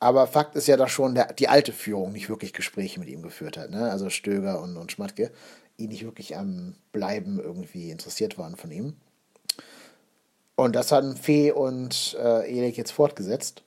Aber 0.00 0.26
Fakt 0.26 0.56
ist 0.56 0.66
ja, 0.66 0.76
dass 0.76 0.90
schon 0.90 1.14
der, 1.14 1.32
die 1.32 1.48
alte 1.48 1.72
Führung 1.72 2.12
nicht 2.12 2.28
wirklich 2.28 2.52
Gespräche 2.52 3.00
mit 3.00 3.08
ihm 3.08 3.22
geführt 3.22 3.56
hat. 3.56 3.70
Ne? 3.70 3.90
Also 3.90 4.10
Stöger 4.10 4.60
und, 4.60 4.76
und 4.76 4.92
Schmatke, 4.92 5.30
die 5.78 5.86
nicht 5.88 6.04
wirklich 6.04 6.36
am 6.36 6.74
Bleiben 6.92 7.40
irgendwie 7.40 7.90
interessiert 7.90 8.36
waren 8.36 8.56
von 8.56 8.70
ihm. 8.70 8.96
Und 10.56 10.76
das 10.76 10.92
haben 10.92 11.16
Fee 11.16 11.52
und 11.52 12.16
äh, 12.20 12.52
Erik 12.52 12.76
jetzt 12.76 12.90
fortgesetzt. 12.90 13.62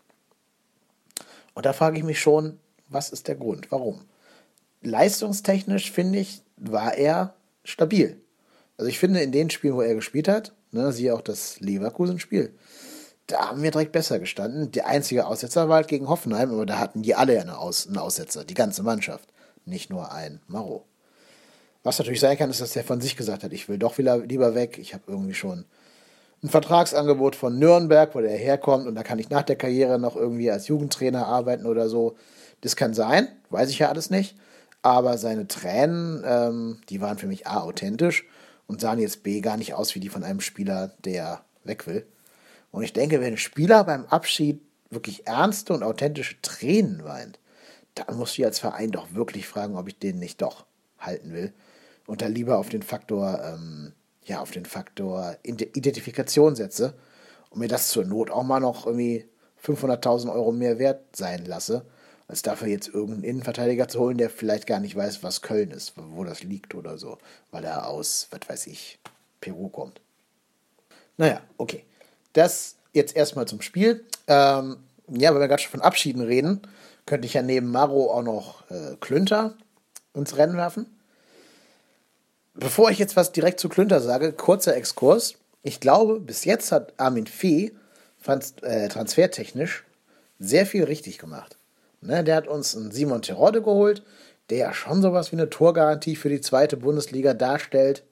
Und 1.54 1.66
da 1.66 1.74
frage 1.74 1.98
ich 1.98 2.04
mich 2.04 2.20
schon, 2.20 2.60
was 2.90 3.10
ist 3.10 3.28
der 3.28 3.36
Grund? 3.36 3.72
Warum? 3.72 4.02
Leistungstechnisch 4.82 5.92
finde 5.92 6.20
ich, 6.20 6.42
war 6.58 6.96
er 6.96 7.36
stabil. 7.64 8.22
Also 8.78 8.90
ich 8.90 9.00
finde, 9.00 9.22
in 9.22 9.32
den 9.32 9.50
Spielen, 9.50 9.76
wo 9.76 9.82
er 9.82 9.96
gespielt 9.96 10.28
hat, 10.28 10.54
ne, 10.72 10.92
siehe 10.92 11.14
auch 11.14 11.22
das 11.22 11.60
Leverkusen-Spiel, 11.60 12.54
da 13.28 13.50
haben 13.50 13.64
wir 13.64 13.72
direkt 13.72 13.92
besser 13.92 14.20
gestanden. 14.20 14.72
Der 14.72 14.88
einzige 14.88 15.26
Aussetzer 15.26 15.68
war 15.68 15.78
halt 15.78 15.88
gegen 15.88 16.10
Hoffenheim, 16.10 16.52
aber 16.52 16.66
da 16.66 16.78
hatten 16.78 17.02
die 17.02 17.16
alle 17.16 17.40
einen, 17.40 17.50
Aus 17.50 17.88
einen 17.88 17.98
Aussetzer, 17.98 18.44
die 18.44 18.54
ganze 18.54 18.84
Mannschaft. 18.84 19.30
Nicht 19.66 19.90
nur 19.90 20.12
ein 20.12 20.42
Maro. 20.48 20.86
Was 21.82 21.98
natürlich 21.98 22.20
sein 22.20 22.38
kann, 22.38 22.50
ist, 22.50 22.62
dass 22.62 22.76
er 22.76 22.84
von 22.84 23.02
sich 23.02 23.16
gesagt 23.16 23.44
hat, 23.44 23.54
ich 23.54 23.68
will 23.68 23.80
doch 23.80 23.98
wieder 23.98 24.18
lieber 24.18 24.54
weg. 24.54 24.78
Ich 24.78 24.94
habe 24.94 25.04
irgendwie 25.08 25.34
schon 25.34 25.66
ein 26.44 26.50
Vertragsangebot 26.50 27.36
von 27.36 27.58
Nürnberg, 27.58 28.14
wo 28.14 28.22
der 28.22 28.38
herkommt 28.38 28.88
und 28.88 28.96
da 28.96 29.04
kann 29.04 29.20
ich 29.20 29.30
nach 29.30 29.44
der 29.44 29.56
Karriere 29.56 29.98
noch 29.98 30.16
irgendwie 30.16 30.52
als 30.52 30.68
Jugendtrainer 30.68 31.26
arbeiten 31.26 31.66
oder 31.66 31.90
so. 31.90 32.16
Das 32.66 32.76
kann 32.76 32.96
sein, 32.96 33.28
weiß 33.52 33.70
ich 33.70 33.78
ja 33.78 33.90
alles 33.90 34.10
nicht. 34.10 34.36
Aber 34.82 35.20
seine 35.20 35.48
Tränen, 35.48 36.24
ähm, 36.26 36.82
die 36.90 37.00
waren 37.00 37.20
für 37.20 37.28
mich 37.28 37.46
A, 37.46 37.62
authentisch 37.62 38.26
und 38.66 38.82
sahen 38.82 38.98
jetzt 38.98 39.22
B, 39.22 39.40
gar 39.42 39.56
nicht 39.56 39.76
aus 39.76 39.94
wie 39.94 40.00
die 40.00 40.10
von 40.10 40.24
einem 40.24 40.42
Spieler, 40.42 40.92
der 41.06 41.46
weg 41.64 41.86
will. 41.86 42.08
Und 42.72 42.82
ich 42.82 42.92
denke, 42.92 43.22
wenn 43.22 43.34
ein 43.34 43.38
Spieler 43.38 43.84
beim 43.84 44.08
Abschied 44.08 44.64
wirklich 44.90 45.28
ernste 45.28 45.74
und 45.74 45.84
authentische 45.84 46.42
Tränen 46.42 47.04
weint, 47.04 47.38
dann 47.94 48.18
musst 48.18 48.36
du 48.40 48.46
als 48.46 48.58
Verein 48.58 48.90
doch 48.90 49.14
wirklich 49.14 49.48
fragen, 49.48 49.78
ob 49.78 49.88
ich 49.88 50.00
den 50.00 50.18
nicht 50.18 50.42
doch 50.42 50.66
halten 50.98 51.34
will. 51.34 51.54
Und 52.08 52.24
da 52.24 52.26
lieber 52.26 52.58
auf 52.58 52.70
den 52.70 52.82
Faktor, 52.82 53.44
ähm, 53.44 53.94
ja, 54.24 54.40
auf 54.40 54.50
den 54.50 54.66
Faktor 54.66 55.38
Identifikation 55.44 56.56
setze 56.56 56.96
und 57.52 57.60
mir 57.60 57.68
das 57.68 57.90
zur 57.90 58.06
Not 58.06 58.32
auch 58.32 58.42
mal 58.42 58.60
noch 58.60 58.88
irgendwie 58.88 59.30
500.000 59.64 60.34
Euro 60.34 60.52
mehr 60.52 60.80
wert 60.80 61.16
sein 61.16 61.46
lasse, 61.46 61.86
als 62.28 62.42
dafür 62.42 62.68
jetzt 62.68 62.88
irgendeinen 62.88 63.24
Innenverteidiger 63.24 63.88
zu 63.88 64.00
holen, 64.00 64.18
der 64.18 64.30
vielleicht 64.30 64.68
gar 64.68 64.80
nicht 64.80 64.96
weiß, 64.96 65.24
was 65.24 65.42
Köln 65.42 65.72
ist, 65.72 65.94
wo 65.96 66.24
das 66.24 66.44
liegt 66.44 66.74
oder 66.76 66.98
so, 66.98 67.18
weil 67.52 67.64
er 67.64 67.88
aus, 67.88 68.28
was 68.32 68.42
weiß 68.48 68.68
ich, 68.68 69.00
Peru 69.42 69.70
kommt. 69.70 70.02
Naja, 71.18 71.42
okay. 71.58 71.84
Das 72.34 72.76
jetzt 72.94 73.16
erstmal 73.16 73.48
zum 73.48 73.62
Spiel. 73.62 74.04
Ähm, 74.28 74.78
ja, 75.10 75.34
wenn 75.34 75.42
wir 75.42 75.48
gerade 75.48 75.62
schon 75.62 75.72
von 75.72 75.82
Abschieden 75.82 76.22
reden, 76.22 76.62
könnte 77.06 77.28
ich 77.28 77.36
ja 77.36 77.42
neben 77.42 77.70
Maro 77.70 78.12
auch 78.12 78.24
noch 78.24 78.70
äh, 78.72 78.96
Klünter 79.00 79.56
ins 80.14 80.38
Rennen 80.38 80.58
werfen. 80.58 80.88
Bevor 82.56 82.90
ich 82.90 82.98
jetzt 82.98 83.16
was 83.16 83.32
direkt 83.32 83.60
zu 83.60 83.70
Klünter 83.70 84.02
sage, 84.02 84.32
kurzer 84.34 84.76
Exkurs. 84.76 85.36
Ich 85.62 85.80
glaube, 85.80 86.20
bis 86.20 86.46
jetzt 86.46 86.72
hat 86.72 86.94
Armin 86.98 87.28
Fee 87.28 87.74
äh, 88.62 88.88
transfertechnisch 88.88 89.84
sehr 90.40 90.66
viel 90.66 90.84
richtig 90.86 91.18
gemacht. 91.20 91.58
Ne, 92.06 92.24
der 92.24 92.36
hat 92.36 92.48
uns 92.48 92.76
einen 92.76 92.92
Simon 92.92 93.22
Terodde 93.22 93.62
geholt, 93.62 94.04
der 94.50 94.58
ja 94.58 94.74
schon 94.74 95.02
sowas 95.02 95.32
wie 95.32 95.38
eine 95.38 95.50
Torgarantie 95.50 96.16
für 96.16 96.30
die 96.30 96.42
zweite 96.42 96.78
Bundesliga 96.78 97.34
darstellt. 97.34 98.04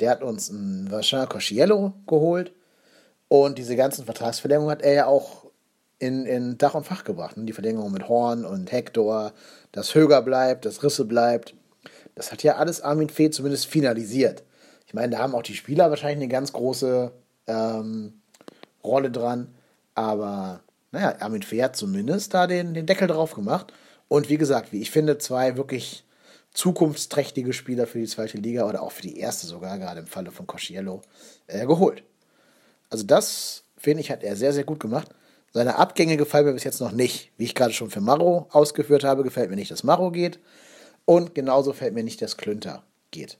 Der 0.00 0.10
hat 0.10 0.22
uns 0.22 0.50
einen 0.50 0.90
Vachon 0.90 1.28
Cosciello 1.28 1.94
geholt. 2.06 2.52
Und 3.28 3.58
diese 3.58 3.76
ganzen 3.76 4.04
Vertragsverlängerungen 4.04 4.72
hat 4.72 4.82
er 4.82 4.92
ja 4.92 5.06
auch 5.06 5.46
in, 5.98 6.26
in 6.26 6.58
Dach 6.58 6.74
und 6.74 6.84
Fach 6.84 7.04
gebracht. 7.04 7.36
Ne? 7.36 7.44
Die 7.44 7.52
Verlängerung 7.52 7.92
mit 7.92 8.08
Horn 8.08 8.44
und 8.44 8.70
Hector, 8.72 9.32
dass 9.72 9.94
Höger 9.94 10.22
bleibt, 10.22 10.64
dass 10.64 10.82
Risse 10.82 11.04
bleibt. 11.04 11.54
Das 12.14 12.32
hat 12.32 12.42
ja 12.42 12.56
alles 12.56 12.80
Armin 12.80 13.08
Fee 13.08 13.30
zumindest 13.30 13.66
finalisiert. 13.66 14.42
Ich 14.86 14.94
meine, 14.94 15.10
da 15.10 15.18
haben 15.18 15.34
auch 15.34 15.42
die 15.42 15.54
Spieler 15.54 15.90
wahrscheinlich 15.90 16.18
eine 16.18 16.28
ganz 16.28 16.52
große 16.52 17.12
ähm, 17.46 18.20
Rolle 18.82 19.10
dran. 19.10 19.54
Aber 19.94 20.60
naja, 20.94 21.16
Armin 21.20 21.42
Fee 21.42 21.68
zumindest 21.72 22.32
da 22.32 22.46
den, 22.46 22.72
den 22.72 22.86
Deckel 22.86 23.08
drauf 23.08 23.34
gemacht. 23.34 23.72
Und 24.08 24.28
wie 24.28 24.38
gesagt, 24.38 24.72
wie 24.72 24.80
ich 24.80 24.90
finde, 24.90 25.18
zwei 25.18 25.56
wirklich 25.56 26.04
zukunftsträchtige 26.52 27.52
Spieler 27.52 27.86
für 27.86 27.98
die 27.98 28.06
zweite 28.06 28.38
Liga 28.38 28.66
oder 28.68 28.80
auch 28.80 28.92
für 28.92 29.02
die 29.02 29.18
erste 29.18 29.46
sogar, 29.46 29.76
gerade 29.78 30.00
im 30.00 30.06
Falle 30.06 30.30
von 30.30 30.46
Cosciello, 30.46 31.02
äh, 31.48 31.66
geholt. 31.66 32.04
Also 32.90 33.04
das, 33.04 33.64
finde 33.76 34.02
ich, 34.02 34.10
hat 34.12 34.22
er 34.22 34.36
sehr, 34.36 34.52
sehr 34.52 34.62
gut 34.62 34.78
gemacht. 34.78 35.08
Seine 35.52 35.76
Abgänge 35.76 36.16
gefallen 36.16 36.46
mir 36.46 36.54
bis 36.54 36.64
jetzt 36.64 36.80
noch 36.80 36.92
nicht. 36.92 37.32
Wie 37.36 37.44
ich 37.44 37.56
gerade 37.56 37.72
schon 37.72 37.90
für 37.90 38.00
Maro 38.00 38.46
ausgeführt 38.50 39.02
habe, 39.02 39.24
gefällt 39.24 39.50
mir 39.50 39.56
nicht, 39.56 39.72
dass 39.72 39.82
Maro 39.82 40.12
geht. 40.12 40.38
Und 41.04 41.34
genauso 41.34 41.72
fällt 41.72 41.94
mir 41.94 42.04
nicht, 42.04 42.22
dass 42.22 42.36
Klünter 42.36 42.84
geht. 43.10 43.38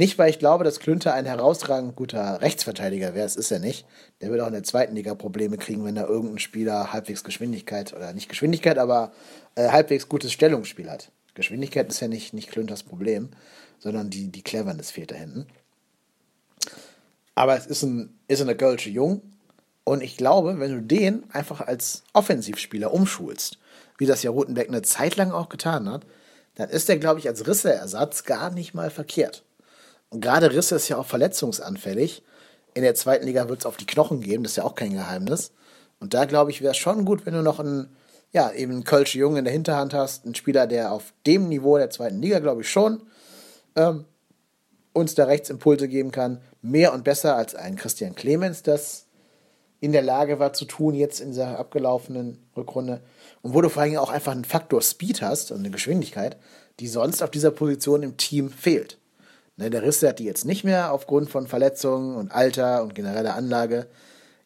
Nicht, 0.00 0.16
weil 0.16 0.30
ich 0.30 0.38
glaube, 0.38 0.64
dass 0.64 0.80
Klünter 0.80 1.12
ein 1.12 1.26
herausragend 1.26 1.94
guter 1.94 2.40
Rechtsverteidiger 2.40 3.12
wäre, 3.12 3.26
das 3.26 3.36
ist 3.36 3.50
er 3.50 3.58
nicht. 3.58 3.84
Der 4.22 4.30
wird 4.30 4.40
auch 4.40 4.46
in 4.46 4.54
der 4.54 4.62
zweiten 4.62 4.94
Liga 4.94 5.14
Probleme 5.14 5.58
kriegen, 5.58 5.84
wenn 5.84 5.94
da 5.94 6.06
irgendein 6.06 6.38
Spieler 6.38 6.90
halbwegs 6.94 7.22
Geschwindigkeit, 7.22 7.92
oder 7.92 8.14
nicht 8.14 8.30
Geschwindigkeit, 8.30 8.78
aber 8.78 9.12
äh, 9.56 9.68
halbwegs 9.68 10.08
gutes 10.08 10.32
Stellungsspiel 10.32 10.90
hat. 10.90 11.10
Geschwindigkeit 11.34 11.90
ist 11.90 12.00
ja 12.00 12.08
nicht, 12.08 12.32
nicht 12.32 12.50
Klünters 12.50 12.82
Problem, 12.82 13.28
sondern 13.78 14.08
die, 14.08 14.28
die 14.28 14.40
Cleverness 14.40 14.90
fehlt 14.90 15.10
da 15.10 15.16
hinten. 15.16 15.46
Aber 17.34 17.58
es 17.58 17.66
ist 17.66 17.82
ein, 17.82 18.18
ist 18.26 18.40
eine 18.40 18.56
Kölsche 18.56 18.88
Jung. 18.88 19.20
Und 19.84 20.02
ich 20.02 20.16
glaube, 20.16 20.58
wenn 20.60 20.72
du 20.72 20.80
den 20.80 21.24
einfach 21.30 21.60
als 21.60 22.04
Offensivspieler 22.14 22.94
umschulst, 22.94 23.58
wie 23.98 24.06
das 24.06 24.22
ja 24.22 24.30
Rotenbeck 24.30 24.68
eine 24.68 24.80
Zeit 24.80 25.16
lang 25.16 25.30
auch 25.30 25.50
getan 25.50 25.90
hat, 25.90 26.06
dann 26.54 26.70
ist 26.70 26.88
der, 26.88 26.96
glaube 26.96 27.20
ich, 27.20 27.28
als 27.28 27.46
Risseersatz 27.46 28.24
gar 28.24 28.50
nicht 28.50 28.72
mal 28.72 28.88
verkehrt. 28.88 29.44
Gerade 30.10 30.52
Risse 30.52 30.76
ist 30.76 30.88
ja 30.88 30.96
auch 30.96 31.06
verletzungsanfällig. 31.06 32.22
In 32.74 32.82
der 32.82 32.94
zweiten 32.94 33.26
Liga 33.26 33.48
wird 33.48 33.60
es 33.60 33.66
auf 33.66 33.76
die 33.76 33.86
Knochen 33.86 34.20
gehen, 34.20 34.42
das 34.42 34.52
ist 34.52 34.56
ja 34.56 34.64
auch 34.64 34.74
kein 34.74 34.92
Geheimnis. 34.92 35.52
Und 35.98 36.14
da 36.14 36.24
glaube 36.24 36.50
ich, 36.50 36.62
wäre 36.62 36.72
es 36.72 36.78
schon 36.78 37.04
gut, 37.04 37.26
wenn 37.26 37.34
du 37.34 37.42
noch 37.42 37.60
einen, 37.60 37.94
ja, 38.32 38.50
eben 38.52 38.72
einen 38.72 38.84
Kölsche 38.84 39.18
Jungen 39.18 39.38
in 39.38 39.44
der 39.44 39.52
Hinterhand 39.52 39.92
hast, 39.94 40.24
einen 40.24 40.34
Spieler, 40.34 40.66
der 40.66 40.92
auf 40.92 41.12
dem 41.26 41.48
Niveau 41.48 41.76
der 41.76 41.90
zweiten 41.90 42.20
Liga, 42.20 42.38
glaube 42.38 42.62
ich, 42.62 42.70
schon 42.70 43.02
ähm, 43.76 44.04
uns 44.92 45.14
da 45.14 45.24
rechts 45.24 45.50
Impulse 45.50 45.88
geben 45.88 46.10
kann. 46.10 46.40
Mehr 46.62 46.92
und 46.92 47.04
besser 47.04 47.36
als 47.36 47.54
ein 47.54 47.76
Christian 47.76 48.14
Clemens, 48.14 48.62
das 48.62 49.06
in 49.80 49.92
der 49.92 50.02
Lage 50.02 50.38
war 50.38 50.52
zu 50.52 50.64
tun, 50.64 50.94
jetzt 50.94 51.20
in 51.20 51.28
dieser 51.28 51.58
abgelaufenen 51.58 52.38
Rückrunde. 52.56 53.00
Und 53.42 53.54
wo 53.54 53.60
du 53.62 53.68
vor 53.68 53.82
allem 53.82 53.96
auch 53.96 54.10
einfach 54.10 54.32
einen 54.32 54.44
Faktor 54.44 54.82
Speed 54.82 55.22
hast 55.22 55.52
und 55.52 55.60
eine 55.60 55.70
Geschwindigkeit, 55.70 56.36
die 56.80 56.88
sonst 56.88 57.22
auf 57.22 57.30
dieser 57.30 57.50
Position 57.50 58.02
im 58.02 58.16
Team 58.16 58.50
fehlt. 58.50 58.98
Ne, 59.60 59.68
der 59.68 59.82
Risse 59.82 60.08
hat 60.08 60.18
die 60.18 60.24
jetzt 60.24 60.46
nicht 60.46 60.64
mehr 60.64 60.90
aufgrund 60.90 61.28
von 61.28 61.46
Verletzungen 61.46 62.16
und 62.16 62.32
Alter 62.32 62.82
und 62.82 62.94
genereller 62.94 63.34
Anlage. 63.34 63.88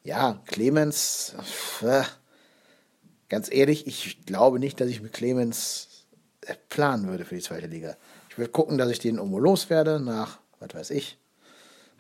Ja, 0.03 0.43
Clemens, 0.47 1.37
äh, 1.83 2.03
ganz 3.29 3.49
ehrlich, 3.49 3.87
ich 3.87 4.27
glaube 4.27 4.59
nicht, 4.59 4.81
dass 4.81 4.89
ich 4.89 5.01
mit 5.01 5.13
Clemens 5.13 6.05
äh, 6.41 6.55
planen 6.69 7.07
würde 7.07 7.25
für 7.25 7.37
die 7.37 7.43
zweite 7.43 7.69
Liga. 7.69 7.97
Ich 8.29 8.39
würde 8.39 8.51
gucken, 8.51 8.77
dass 8.77 8.91
ich 8.91 8.99
den 8.99 9.19
irgendwo 9.19 9.39
loswerde 9.39 10.01
nach, 10.01 10.41
was 10.59 10.75
weiß 10.75 10.91
ich, 10.91 11.17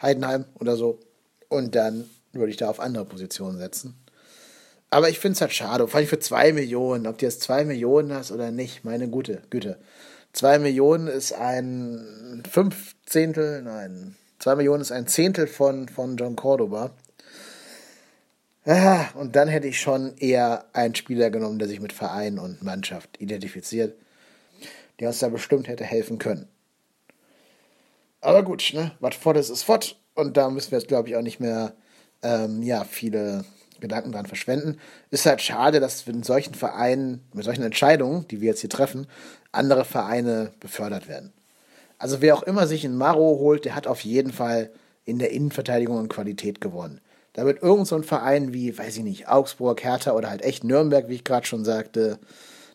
Heidenheim 0.02 0.47
oder 0.59 0.76
so. 0.76 0.99
Und 1.49 1.76
dann 1.76 2.11
würde 2.33 2.50
ich 2.50 2.56
da 2.56 2.68
auf 2.68 2.80
andere 2.80 3.04
Positionen 3.04 3.59
setzen. 3.59 3.94
Aber 4.90 5.09
ich 5.09 5.21
finde 5.21 5.37
es 5.37 5.40
halt 5.40 5.52
schade, 5.52 5.87
vor 5.87 5.99
allem 5.99 6.09
für 6.09 6.18
zwei 6.18 6.52
Millionen. 6.52 7.06
Ob 7.06 7.18
du 7.18 7.26
jetzt 7.26 7.42
zwei 7.42 7.64
Millionen 7.64 8.12
hast 8.12 8.33
oder 8.33 8.50
nicht, 8.50 8.85
meine 8.85 9.09
gute 9.09 9.42
Güte. 9.50 9.78
Zwei 10.35 10.59
Millionen 10.59 11.07
ist 11.07 11.33
ein 11.33 12.43
Fünfzehntel, 12.50 13.62
nein, 13.62 14.17
zwei 14.41 14.57
Millionen 14.57 14.81
ist 14.81 14.91
ein 14.91 15.07
Zehntel 15.07 15.47
von, 15.47 15.88
von 15.88 16.17
John 16.17 16.35
Cordoba. 16.35 16.91
Ah, 18.67 19.07
und 19.14 19.37
dann 19.37 19.47
hätte 19.47 19.69
ich 19.69 19.79
schon 19.79 20.17
eher 20.17 20.64
einen 20.73 20.97
Spieler 20.97 21.31
genommen, 21.31 21.61
der 21.61 21.69
sich 21.69 21.79
mit 21.79 21.93
Verein 21.93 22.41
und 22.41 22.64
Mannschaft 22.64 23.21
identifiziert, 23.21 23.97
der 24.99 25.09
uns 25.09 25.21
da 25.21 25.29
bestimmt 25.29 25.69
hätte 25.69 25.85
helfen 25.85 26.19
können. 26.19 26.49
Aber 28.21 28.43
gut, 28.43 28.73
ne? 28.75 28.91
was 28.99 29.14
fort 29.14 29.37
ist, 29.37 29.50
ist 29.50 29.62
fort. 29.62 30.00
Und 30.14 30.37
da 30.37 30.50
müssen 30.50 30.73
wir 30.73 30.79
jetzt, 30.79 30.88
glaube 30.88 31.09
ich, 31.09 31.14
auch 31.14 31.23
nicht 31.23 31.38
mehr 31.38 31.75
ähm, 32.23 32.61
ja, 32.64 32.83
viele 32.83 33.45
Gedanken 33.79 34.11
dran 34.11 34.26
verschwenden. 34.26 34.81
Ist 35.11 35.26
halt 35.26 35.43
schade, 35.43 35.79
dass 35.79 36.09
in 36.09 36.25
solchen 36.25 36.55
Vereinen, 36.55 37.23
mit 37.35 37.45
solchen 37.45 37.62
Entscheidungen, 37.62 38.26
die 38.29 38.41
wir 38.41 38.49
jetzt 38.49 38.62
hier 38.62 38.71
treffen, 38.71 39.07
andere 39.54 39.84
Vereine 39.84 40.52
befördert 40.61 41.08
werden. 41.08 41.32
Also 41.99 42.20
wer 42.20 42.37
auch 42.37 42.42
immer 42.42 42.66
sich 42.66 42.84
einen 42.84 42.96
Maro 42.96 43.38
holt, 43.38 43.64
der 43.64 43.75
hat 43.75 43.87
auf 43.87 44.00
jeden 44.00 44.32
Fall 44.32 44.70
in 45.04 45.18
der 45.18 45.30
Innenverteidigung 45.30 45.99
an 45.99 46.08
Qualität 46.08 46.61
gewonnen. 46.61 47.00
Da 47.34 47.44
wird 47.44 47.62
irgend 47.62 47.87
so 47.87 47.96
ein 47.96 48.04
Verein 48.04 48.52
wie, 48.52 48.76
weiß 48.76 48.96
ich 48.96 49.02
nicht, 49.02 49.28
Augsburg, 49.28 49.82
Hertha 49.82 50.12
oder 50.12 50.30
halt 50.30 50.42
echt 50.42 50.64
Nürnberg, 50.64 51.08
wie 51.08 51.16
ich 51.16 51.25
gerade 51.25 51.46
schon 51.46 51.64
sagte, 51.64 52.18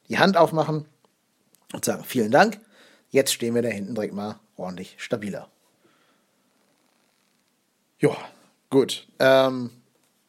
die 0.10 0.20
Hand 0.20 0.36
aufmachen 0.36 0.86
und 1.74 1.86
sagen, 1.86 2.04
vielen 2.04 2.32
Dank, 2.32 2.60
jetzt 3.10 3.34
stehen 3.34 3.56
wir 3.56 3.62
da 3.62 3.70
hinten 3.70 3.96
direkt 3.96 4.14
mal 4.14 4.40
ordentlich 4.58 4.96
stabiler. 4.98 5.48
Ja, 8.00 8.16
gut. 8.70 9.08
Ähm, 9.20 9.72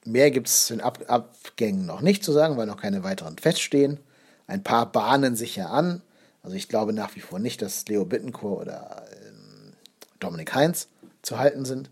mehr 0.04 0.30
gibt 0.30 0.49
es 0.49 0.71
in 0.71 0.80
Ab 0.80 1.04
Abgängen 1.09 1.87
noch 1.87 2.00
nicht 2.00 2.25
zu 2.25 2.33
sagen, 2.33 2.57
weil 2.57 2.66
noch 2.66 2.80
keine 2.80 3.02
weiteren 3.04 3.38
feststehen. 3.38 3.99
Ein 4.47 4.62
paar 4.62 4.90
bahnen 4.90 5.37
sich 5.37 5.57
ja 5.57 5.69
an. 5.69 6.02
Also 6.42 6.56
ich 6.56 6.68
glaube 6.68 6.92
nach 6.92 7.14
wie 7.16 7.20
vor 7.20 7.38
nicht, 7.38 7.62
dass 7.62 7.87
Leo 7.88 8.04
Bittencourt 8.04 8.62
oder 8.62 9.04
ähm, 9.26 9.73
Dominik 10.18 10.54
Heinz 10.54 10.88
zu 11.23 11.38
halten 11.38 11.64
sind. 11.64 11.90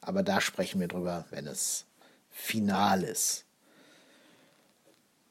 Aber 0.00 0.22
da 0.22 0.40
sprechen 0.40 0.80
wir 0.80 0.88
drüber, 0.88 1.26
wenn 1.30 1.46
es 1.46 1.84
final 2.30 3.02
ist. 3.02 3.44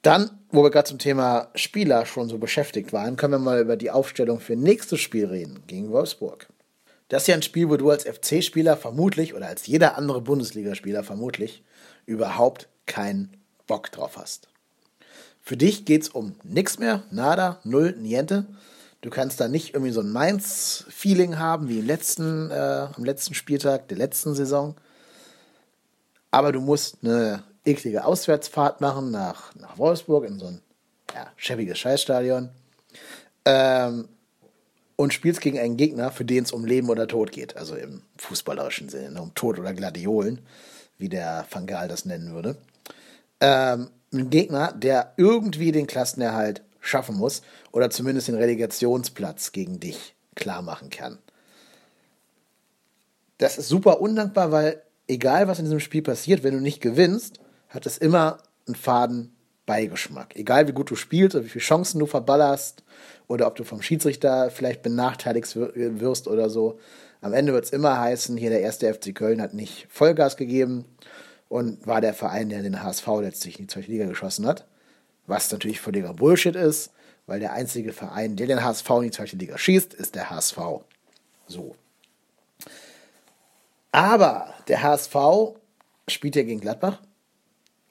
Dann, 0.01 0.39
wo 0.51 0.63
wir 0.63 0.69
gerade 0.69 0.87
zum 0.87 0.99
Thema 0.99 1.49
Spieler 1.55 2.05
schon 2.05 2.29
so 2.29 2.37
beschäftigt 2.37 2.93
waren, 2.93 3.17
können 3.17 3.33
wir 3.33 3.39
mal 3.39 3.59
über 3.59 3.75
die 3.75 3.91
Aufstellung 3.91 4.39
für 4.39 4.55
nächstes 4.55 5.01
Spiel 5.01 5.25
reden 5.25 5.63
gegen 5.67 5.91
Wolfsburg. 5.91 6.47
Das 7.09 7.23
ist 7.23 7.27
ja 7.27 7.35
ein 7.35 7.41
Spiel, 7.41 7.69
wo 7.69 7.75
du 7.75 7.89
als 7.89 8.05
FC-Spieler 8.05 8.77
vermutlich 8.77 9.33
oder 9.33 9.47
als 9.47 9.67
jeder 9.67 9.97
andere 9.97 10.21
Bundesligaspieler 10.21 11.03
vermutlich 11.03 11.63
überhaupt 12.05 12.69
keinen 12.85 13.35
Bock 13.67 13.91
drauf 13.91 14.15
hast. 14.15 14.47
Für 15.49 15.57
dich 15.57 15.83
geht 15.83 16.03
es 16.03 16.09
um 16.09 16.35
nichts 16.43 16.77
mehr, 16.77 17.01
nada, 17.09 17.59
null, 17.63 17.95
niente. 17.97 18.45
Du 19.01 19.09
kannst 19.09 19.41
da 19.41 19.47
nicht 19.47 19.73
irgendwie 19.73 19.91
so 19.91 20.01
ein 20.01 20.11
Mainz-Feeling 20.11 21.39
haben 21.39 21.69
wie 21.69 21.79
im 21.79 21.87
letzten, 21.87 22.51
äh, 22.51 22.85
am 22.95 23.03
letzten 23.03 23.33
Spieltag 23.33 23.87
der 23.87 23.97
letzten 23.97 24.35
Saison. 24.35 24.75
Aber 26.29 26.51
du 26.51 26.61
musst 26.61 26.97
eine 27.01 27.41
eklige 27.65 28.05
Auswärtsfahrt 28.05 28.79
machen 28.79 29.09
nach, 29.09 29.55
nach 29.55 29.79
Wolfsburg 29.79 30.25
in 30.25 30.37
so 30.37 30.45
ein 30.45 30.61
ja, 31.15 31.25
schäbiges 31.35 31.79
Scheißstadion. 31.79 32.51
Ähm, 33.45 34.07
und 34.97 35.15
spielst 35.15 35.41
gegen 35.41 35.57
einen 35.57 35.77
Gegner, 35.77 36.11
für 36.11 36.25
den 36.25 36.43
es 36.43 36.51
um 36.51 36.63
Leben 36.63 36.91
oder 36.91 37.07
Tod 37.07 37.31
geht. 37.31 37.57
Also 37.57 37.75
im 37.75 38.03
fußballerischen 38.17 38.89
Sinne, 38.89 39.13
ne, 39.13 39.21
um 39.23 39.33
Tod 39.33 39.57
oder 39.57 39.73
Gladiolen, 39.73 40.45
wie 40.99 41.09
der 41.09 41.47
Van 41.49 41.65
Gaal 41.65 41.87
das 41.87 42.05
nennen 42.05 42.35
würde. 42.35 42.55
Ähm, 43.41 43.89
ein 44.13 44.29
Gegner, 44.29 44.73
der 44.73 45.13
irgendwie 45.17 45.71
den 45.71 45.87
Klassenerhalt 45.87 46.61
schaffen 46.79 47.17
muss 47.17 47.41
oder 47.71 47.89
zumindest 47.89 48.27
den 48.27 48.35
Relegationsplatz 48.35 49.51
gegen 49.51 49.79
dich 49.79 50.15
klar 50.35 50.61
machen 50.61 50.89
kann. 50.89 51.19
Das 53.37 53.57
ist 53.57 53.69
super 53.69 54.01
undankbar, 54.01 54.51
weil 54.51 54.81
egal 55.07 55.47
was 55.47 55.59
in 55.59 55.65
diesem 55.65 55.79
Spiel 55.79 56.01
passiert, 56.01 56.43
wenn 56.43 56.53
du 56.53 56.59
nicht 56.59 56.81
gewinnst, 56.81 57.39
hat 57.69 57.85
es 57.85 57.97
immer 57.97 58.37
einen 58.67 58.75
faden 58.75 59.35
Beigeschmack. 59.65 60.35
Egal 60.35 60.67
wie 60.67 60.73
gut 60.73 60.89
du 60.89 60.95
spielst 60.95 61.35
oder 61.35 61.45
wie 61.45 61.49
viele 61.49 61.63
Chancen 61.63 61.99
du 61.99 62.05
verballerst 62.05 62.83
oder 63.27 63.47
ob 63.47 63.55
du 63.55 63.63
vom 63.63 63.81
Schiedsrichter 63.81 64.49
vielleicht 64.49 64.81
benachteiligt 64.81 65.55
wirst 65.55 66.27
oder 66.27 66.49
so. 66.49 66.79
Am 67.21 67.33
Ende 67.33 67.53
wird 67.53 67.65
es 67.65 67.71
immer 67.71 67.99
heißen, 67.99 68.37
hier 68.37 68.49
der 68.49 68.61
erste 68.61 68.91
FC 68.91 69.13
Köln 69.13 69.41
hat 69.41 69.53
nicht 69.53 69.87
Vollgas 69.89 70.37
gegeben 70.37 70.85
und 71.49 71.85
war 71.85 71.99
der 71.99 72.13
Verein, 72.13 72.49
der 72.49 72.61
den 72.61 72.81
HSV 72.81 73.07
letztlich 73.21 73.59
in 73.59 73.65
die 73.65 73.73
zweite 73.73 73.91
Liga 73.91 74.05
geschossen 74.05 74.47
hat. 74.47 74.65
Was 75.27 75.51
natürlich 75.51 75.81
völliger 75.81 76.13
Bullshit 76.13 76.55
ist, 76.55 76.91
weil 77.25 77.39
der 77.39 77.53
einzige 77.53 77.91
Verein, 77.91 78.35
der 78.35 78.47
den 78.47 78.63
HSV 78.63 78.89
in 78.89 79.01
die 79.03 79.11
zweite 79.11 79.35
Liga 79.35 79.57
schießt, 79.57 79.93
ist 79.93 80.15
der 80.15 80.29
HSV. 80.29 80.57
So. 81.47 81.75
Aber 83.91 84.53
der 84.67 84.81
HSV 84.83 85.15
spielt 86.07 86.35
ja 86.35 86.43
gegen 86.43 86.61
Gladbach. 86.61 86.99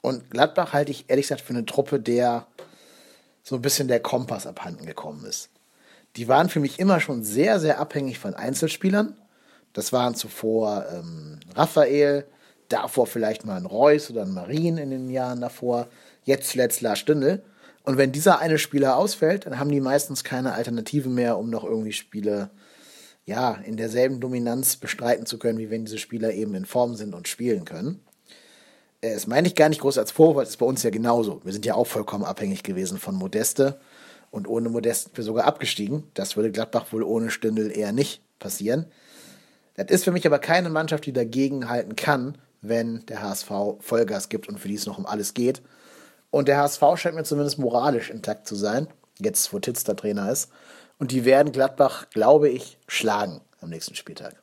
Und 0.01 0.31
Gladbach 0.31 0.73
halte 0.73 0.93
ich 0.93 1.05
ehrlich 1.09 1.25
gesagt 1.25 1.43
für 1.43 1.53
eine 1.53 1.67
Truppe, 1.67 2.01
der 2.01 2.47
so 3.43 3.57
ein 3.57 3.63
bisschen 3.63 3.89
der 3.89 4.01
Kompass 4.01 4.47
abhanden 4.47 4.87
gekommen 4.87 5.25
ist. 5.25 5.51
Die 6.17 6.29
waren 6.29 6.49
für 6.49 6.61
mich 6.61 6.79
immer 6.79 7.01
schon 7.01 7.25
sehr, 7.25 7.61
sehr 7.61 7.81
abhängig 7.81 8.19
von 8.19 8.35
Einzelspielern. 8.35 9.17
Das 9.73 9.93
waren 9.93 10.15
zuvor 10.15 10.87
ähm, 10.93 11.41
Raphael, 11.55 12.27
davor 12.69 13.07
vielleicht 13.07 13.47
mal 13.47 13.57
ein 13.57 13.67
Reus 13.67 14.11
oder 14.11 14.23
ein 14.23 14.33
Marien 14.33 14.79
in 14.79 14.91
den 14.91 15.11
Jahren 15.11 15.41
davor, 15.41 15.89
jetzt 16.25 16.51
zuletzt 16.51 16.81
Lars 16.81 16.99
Stündel. 16.99 17.43
Und 17.85 17.97
wenn 17.97 18.13
dieser 18.13 18.39
eine 18.39 18.59
Spieler 18.59 18.97
ausfällt, 18.97 19.47
dann 19.47 19.59
haben 19.59 19.71
die 19.71 19.81
meistens 19.81 20.25
keine 20.25 20.53
Alternative 20.53 21.09
mehr, 21.09 21.39
um 21.39 21.49
noch 21.49 21.65
irgendwie 21.65 21.93
Spiele 21.93 22.51
ja, 23.25 23.53
in 23.65 23.77
derselben 23.77 24.21
Dominanz 24.21 24.77
bestreiten 24.77 25.27
zu 25.27 25.39
können, 25.39 25.59
wie 25.59 25.71
wenn 25.71 25.85
diese 25.85 25.99
Spieler 25.99 26.33
eben 26.33 26.55
in 26.55 26.65
Form 26.65 26.95
sind 26.95 27.15
und 27.15 27.29
spielen 27.29 27.67
können. 27.67 28.01
Äh, 29.01 29.13
das 29.13 29.27
meine 29.27 29.47
ich 29.47 29.55
gar 29.55 29.69
nicht 29.69 29.83
groß 29.83 29.99
als 29.99 30.11
Vorwurf, 30.11 30.45
das 30.45 30.51
ist 30.51 30.57
bei 30.57 30.67
uns 30.67 30.83
ja 30.83 30.91
genauso. 30.91 31.41
Wir 31.45 31.53
sind 31.53 31.67
ja 31.67 31.75
auch 31.75 31.87
vollkommen 31.87 32.25
abhängig 32.25 32.63
gewesen 32.63 32.99
von 32.99 33.15
Modeste 33.15 33.81
und 34.31 34.49
ohne 34.49 34.71
Modeste 34.71 35.05
sind 35.05 35.17
wir 35.19 35.25
sogar 35.25 35.45
abgestiegen. 35.45 36.05
Das 36.15 36.37
würde 36.37 36.51
Gladbach 36.51 36.93
wohl 36.93 37.03
ohne 37.03 37.31
Stündel 37.31 37.71
eher 37.77 37.93
nicht 37.93 38.23
passieren. 38.39 38.87
Das 39.75 39.91
ist 39.91 40.05
für 40.05 40.13
mich 40.13 40.27
aber 40.27 40.39
keine 40.39 40.71
Mannschaft, 40.71 41.07
die 41.07 41.13
dagegen 41.13 41.69
halten 41.69 41.97
kann, 41.97 42.39
wenn 42.61 43.05
der 43.07 43.23
HSV 43.23 43.51
Vollgas 43.81 44.29
gibt 44.29 44.49
und 44.49 44.59
für 44.59 44.69
die 44.69 44.75
es 44.75 44.87
noch 44.87 44.99
um 44.99 45.07
alles 45.07 45.35
geht. 45.35 45.63
Und 46.31 46.49
der 46.49 46.59
HSV 46.59 46.83
scheint 46.97 47.15
mir 47.15 47.25
zumindest 47.25 47.59
moralisch 47.59 48.11
intakt 48.11 48.47
zu 48.47 48.55
sein, 48.55 48.89
jetzt 49.19 49.53
wo 49.53 49.59
Titz 49.59 49.85
der 49.85 49.97
Trainer 49.97 50.31
ist. 50.31 50.51
Und 50.99 51.13
die 51.13 51.25
werden 51.25 51.53
Gladbach, 51.53 52.11
glaube 52.11 52.49
ich, 52.49 52.79
schlagen 52.87 53.41
am 53.61 53.71
nächsten 53.71 53.95
Spieltag. 53.95 54.43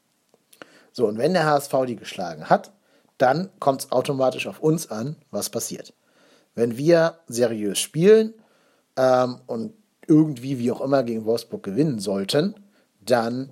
So, 0.91 1.07
und 1.07 1.17
wenn 1.17 1.33
der 1.33 1.45
HSV 1.45 1.73
die 1.87 1.97
geschlagen 1.97 2.49
hat, 2.49 2.71
dann 3.17 3.49
kommt 3.59 3.81
es 3.81 3.91
automatisch 3.91 4.47
auf 4.47 4.59
uns 4.59 4.89
an, 4.89 5.17
was 5.31 5.49
passiert. 5.49 5.93
Wenn 6.53 6.77
wir 6.77 7.19
seriös 7.27 7.79
spielen 7.79 8.33
ähm, 8.95 9.39
und 9.45 9.73
irgendwie, 10.07 10.59
wie 10.59 10.71
auch 10.71 10.81
immer, 10.81 11.03
gegen 11.03 11.25
Wolfsburg 11.25 11.63
gewinnen 11.63 11.99
sollten, 11.99 12.55
dann 13.01 13.51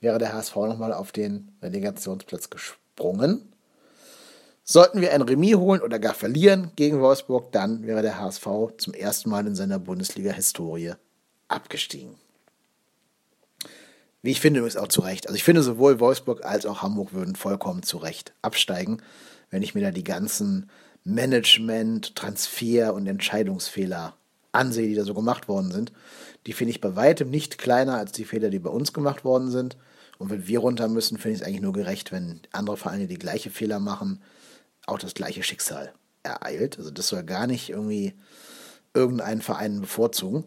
wäre 0.00 0.18
der 0.18 0.34
HSV 0.34 0.56
nochmal 0.56 0.92
auf 0.92 1.12
den 1.12 1.56
Relegationsplatz 1.62 2.50
gesprungen. 2.50 3.53
Sollten 4.66 5.02
wir 5.02 5.12
ein 5.12 5.20
Remis 5.20 5.56
holen 5.56 5.82
oder 5.82 5.98
gar 5.98 6.14
verlieren 6.14 6.70
gegen 6.74 7.00
Wolfsburg, 7.00 7.52
dann 7.52 7.86
wäre 7.86 8.00
der 8.00 8.18
HSV 8.18 8.46
zum 8.78 8.94
ersten 8.94 9.28
Mal 9.28 9.46
in 9.46 9.54
seiner 9.54 9.78
Bundesliga-Historie 9.78 10.94
abgestiegen. 11.48 12.14
Wie 14.22 14.30
ich 14.30 14.40
finde, 14.40 14.60
übrigens 14.60 14.78
auch 14.78 14.88
zu 14.88 15.02
Recht. 15.02 15.26
Also 15.26 15.36
ich 15.36 15.44
finde, 15.44 15.62
sowohl 15.62 16.00
Wolfsburg 16.00 16.46
als 16.46 16.64
auch 16.64 16.80
Hamburg 16.80 17.12
würden 17.12 17.36
vollkommen 17.36 17.82
zu 17.82 17.98
Recht 17.98 18.32
absteigen, 18.40 19.02
wenn 19.50 19.62
ich 19.62 19.74
mir 19.74 19.82
da 19.82 19.90
die 19.90 20.02
ganzen 20.02 20.70
Management, 21.04 22.16
Transfer 22.16 22.94
und 22.94 23.06
Entscheidungsfehler 23.06 24.16
ansehe, 24.52 24.88
die 24.88 24.94
da 24.94 25.04
so 25.04 25.12
gemacht 25.12 25.46
worden 25.46 25.72
sind. 25.72 25.92
Die 26.46 26.54
finde 26.54 26.70
ich 26.70 26.80
bei 26.80 26.96
weitem 26.96 27.28
nicht 27.28 27.58
kleiner 27.58 27.98
als 27.98 28.12
die 28.12 28.24
Fehler, 28.24 28.48
die 28.48 28.60
bei 28.60 28.70
uns 28.70 28.94
gemacht 28.94 29.24
worden 29.24 29.50
sind. 29.50 29.76
Und 30.16 30.30
wenn 30.30 30.46
wir 30.46 30.60
runter 30.60 30.88
müssen, 30.88 31.18
finde 31.18 31.34
ich 31.34 31.42
es 31.42 31.46
eigentlich 31.46 31.60
nur 31.60 31.74
gerecht, 31.74 32.10
wenn 32.10 32.40
andere 32.52 32.78
Vereine 32.78 33.06
die 33.06 33.18
gleiche 33.18 33.50
Fehler 33.50 33.78
machen, 33.78 34.22
auch 34.86 34.98
das 34.98 35.14
gleiche 35.14 35.42
Schicksal 35.42 35.92
ereilt. 36.22 36.78
Also 36.78 36.90
das 36.90 37.08
soll 37.08 37.22
gar 37.22 37.46
nicht 37.46 37.70
irgendwie 37.70 38.14
irgendeinen 38.94 39.42
Verein 39.42 39.80
bevorzugen. 39.80 40.44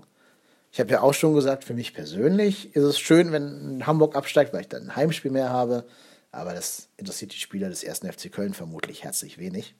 Ich 0.71 0.79
habe 0.79 0.91
ja 0.91 1.01
auch 1.01 1.13
schon 1.13 1.33
gesagt, 1.33 1.63
für 1.63 1.73
mich 1.73 1.93
persönlich 1.93 2.75
ist 2.75 2.83
es 2.83 2.99
schön, 2.99 3.31
wenn 3.31 3.85
Hamburg 3.87 4.15
absteigt, 4.15 4.53
weil 4.53 4.61
ich 4.61 4.67
dann 4.67 4.83
ein 4.83 4.95
Heimspiel 4.95 5.31
mehr 5.31 5.49
habe. 5.49 5.85
Aber 6.31 6.53
das 6.53 6.89
interessiert 6.97 7.33
die 7.33 7.39
Spieler 7.39 7.69
des 7.69 7.83
ersten 7.83 8.11
FC 8.11 8.31
Köln 8.31 8.53
vermutlich 8.53 9.03
herzlich 9.03 9.37
wenig. 9.37 9.75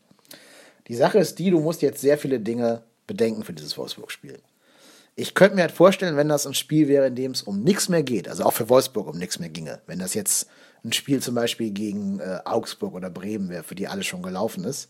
Die 0.88 0.96
Sache 0.96 1.20
ist 1.20 1.40
die, 1.40 1.52
du 1.52 1.60
musst 1.60 1.82
jetzt 1.82 2.02
sehr 2.02 2.18
viele 2.18 2.40
Dinge 2.40 2.84
bedenken 3.06 3.44
für 3.44 3.54
dieses 3.54 3.78
Wolfsburg-Spiel. 3.78 4.40
Ich 5.16 5.34
könnte 5.34 5.56
mir 5.56 5.64
halt 5.64 5.72
vorstellen, 5.72 6.16
wenn 6.16 6.30
das 6.30 6.48
ein 6.48 6.54
Spiel 6.54 6.88
wäre, 6.88 7.08
in 7.08 7.16
dem 7.16 7.32
es 7.32 7.42
um 7.42 7.64
nichts 7.64 7.90
mehr 7.90 8.04
geht, 8.04 8.30
also 8.30 8.44
auch 8.44 8.54
für 8.54 8.70
Wolfsburg 8.70 9.08
um 9.08 9.18
nichts 9.18 9.40
mehr 9.40 9.50
ginge, 9.50 9.82
wenn 9.88 10.00
das 10.00 10.14
jetzt 10.14 10.48
ein 10.84 10.94
Spiel 10.94 11.22
zum 11.22 11.36
Beispiel 11.36 11.72
gegen 11.72 12.20
äh, 12.20 12.40
Augsburg 12.46 12.94
oder 12.94 13.10
Bremen 13.10 13.50
wäre, 13.50 13.64
für 13.64 13.76
die 13.76 13.88
alles 13.88 14.06
schon 14.06 14.22
gelaufen 14.22 14.64
ist, 14.64 14.90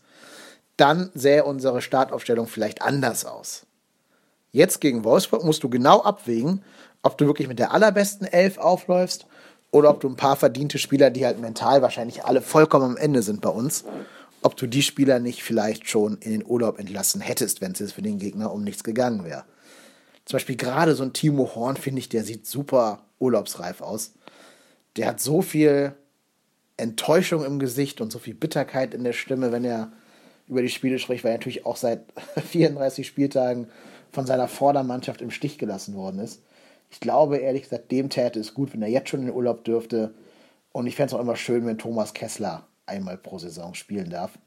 dann 0.76 1.10
sähe 1.14 1.44
unsere 1.44 1.82
Startaufstellung 1.82 2.46
vielleicht 2.46 2.82
anders 2.82 3.24
aus. 3.24 3.66
Jetzt 4.52 4.80
gegen 4.80 5.04
Wolfsburg 5.04 5.44
musst 5.44 5.62
du 5.62 5.68
genau 5.68 6.02
abwägen, 6.02 6.62
ob 7.02 7.18
du 7.18 7.26
wirklich 7.26 7.48
mit 7.48 7.58
der 7.58 7.72
allerbesten 7.72 8.26
Elf 8.26 8.58
aufläufst 8.58 9.26
oder 9.70 9.90
ob 9.90 10.00
du 10.00 10.08
ein 10.08 10.16
paar 10.16 10.36
verdiente 10.36 10.78
Spieler, 10.78 11.10
die 11.10 11.26
halt 11.26 11.40
mental 11.40 11.82
wahrscheinlich 11.82 12.24
alle 12.24 12.40
vollkommen 12.40 12.92
am 12.92 12.96
Ende 12.96 13.22
sind 13.22 13.40
bei 13.40 13.50
uns, 13.50 13.84
ob 14.42 14.56
du 14.56 14.66
die 14.66 14.82
Spieler 14.82 15.18
nicht 15.18 15.42
vielleicht 15.42 15.88
schon 15.88 16.16
in 16.18 16.30
den 16.30 16.46
Urlaub 16.46 16.78
entlassen 16.78 17.20
hättest, 17.20 17.60
wenn 17.60 17.72
es 17.72 17.92
für 17.92 18.02
den 18.02 18.18
Gegner 18.18 18.52
um 18.52 18.64
nichts 18.64 18.84
gegangen 18.84 19.24
wäre. 19.24 19.44
Zum 20.24 20.36
Beispiel 20.36 20.56
gerade 20.56 20.94
so 20.94 21.02
ein 21.02 21.12
Timo 21.12 21.54
Horn, 21.54 21.76
finde 21.76 22.00
ich, 22.00 22.08
der 22.08 22.24
sieht 22.24 22.46
super 22.46 23.00
urlaubsreif 23.18 23.80
aus. 23.80 24.12
Der 24.98 25.06
hat 25.06 25.20
so 25.20 25.40
viel 25.40 25.94
Enttäuschung 26.76 27.44
im 27.44 27.58
Gesicht 27.58 28.00
und 28.00 28.12
so 28.12 28.18
viel 28.18 28.34
Bitterkeit 28.34 28.94
in 28.94 29.04
der 29.04 29.12
Stimme, 29.12 29.52
wenn 29.52 29.64
er 29.64 29.92
über 30.48 30.62
die 30.62 30.68
Spiele 30.68 30.98
spricht, 30.98 31.24
weil 31.24 31.32
er 31.32 31.38
natürlich 31.38 31.64
auch 31.64 31.76
seit 31.76 32.04
34 32.48 33.06
Spieltagen 33.06 33.68
von 34.12 34.26
seiner 34.26 34.48
Vordermannschaft 34.48 35.22
im 35.22 35.30
Stich 35.30 35.58
gelassen 35.58 35.94
worden 35.94 36.20
ist. 36.20 36.42
Ich 36.90 37.00
glaube, 37.00 37.38
ehrlich 37.38 37.64
gesagt, 37.64 37.90
dem 37.92 38.08
täte 38.10 38.40
es 38.40 38.54
gut, 38.54 38.72
wenn 38.72 38.82
er 38.82 38.88
jetzt 38.88 39.10
schon 39.10 39.20
in 39.20 39.26
den 39.26 39.34
Urlaub 39.34 39.64
dürfte 39.64 40.14
Und 40.72 40.86
ich 40.86 40.96
fände 40.96 41.08
es 41.08 41.14
auch 41.14 41.22
immer 41.22 41.36
schön, 41.36 41.66
wenn 41.66 41.78
Thomas 41.78 42.14
Kessler 42.14 42.66
einmal 42.86 43.18
pro 43.18 43.38
Saison 43.38 43.74
spielen 43.74 44.10
darf. 44.10 44.38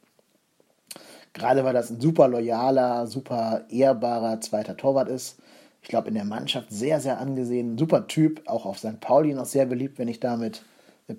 Gerade 1.34 1.64
weil 1.64 1.74
das 1.74 1.90
ein 1.90 2.02
super 2.02 2.28
loyaler, 2.28 3.08
super 3.08 3.66
ehrbarer 3.70 4.42
zweiter 4.42 4.76
Torwart 4.76 5.08
ist. 5.08 5.38
Ich 5.82 5.88
glaube, 5.88 6.10
in 6.10 6.14
der 6.14 6.26
Mannschaft 6.26 6.70
sehr, 6.72 7.00
sehr 7.00 7.20
angesehen. 7.20 7.78
Super 7.78 8.08
Typ, 8.08 8.48
auch 8.48 8.66
auf 8.66 8.78
St. 8.78 9.00
Pauli 9.00 9.34
noch 9.34 9.46
sehr 9.46 9.66
beliebt, 9.66 9.98
wenn 9.98 10.08
ich 10.08 10.20
da 10.20 10.38
mit, 10.38 10.64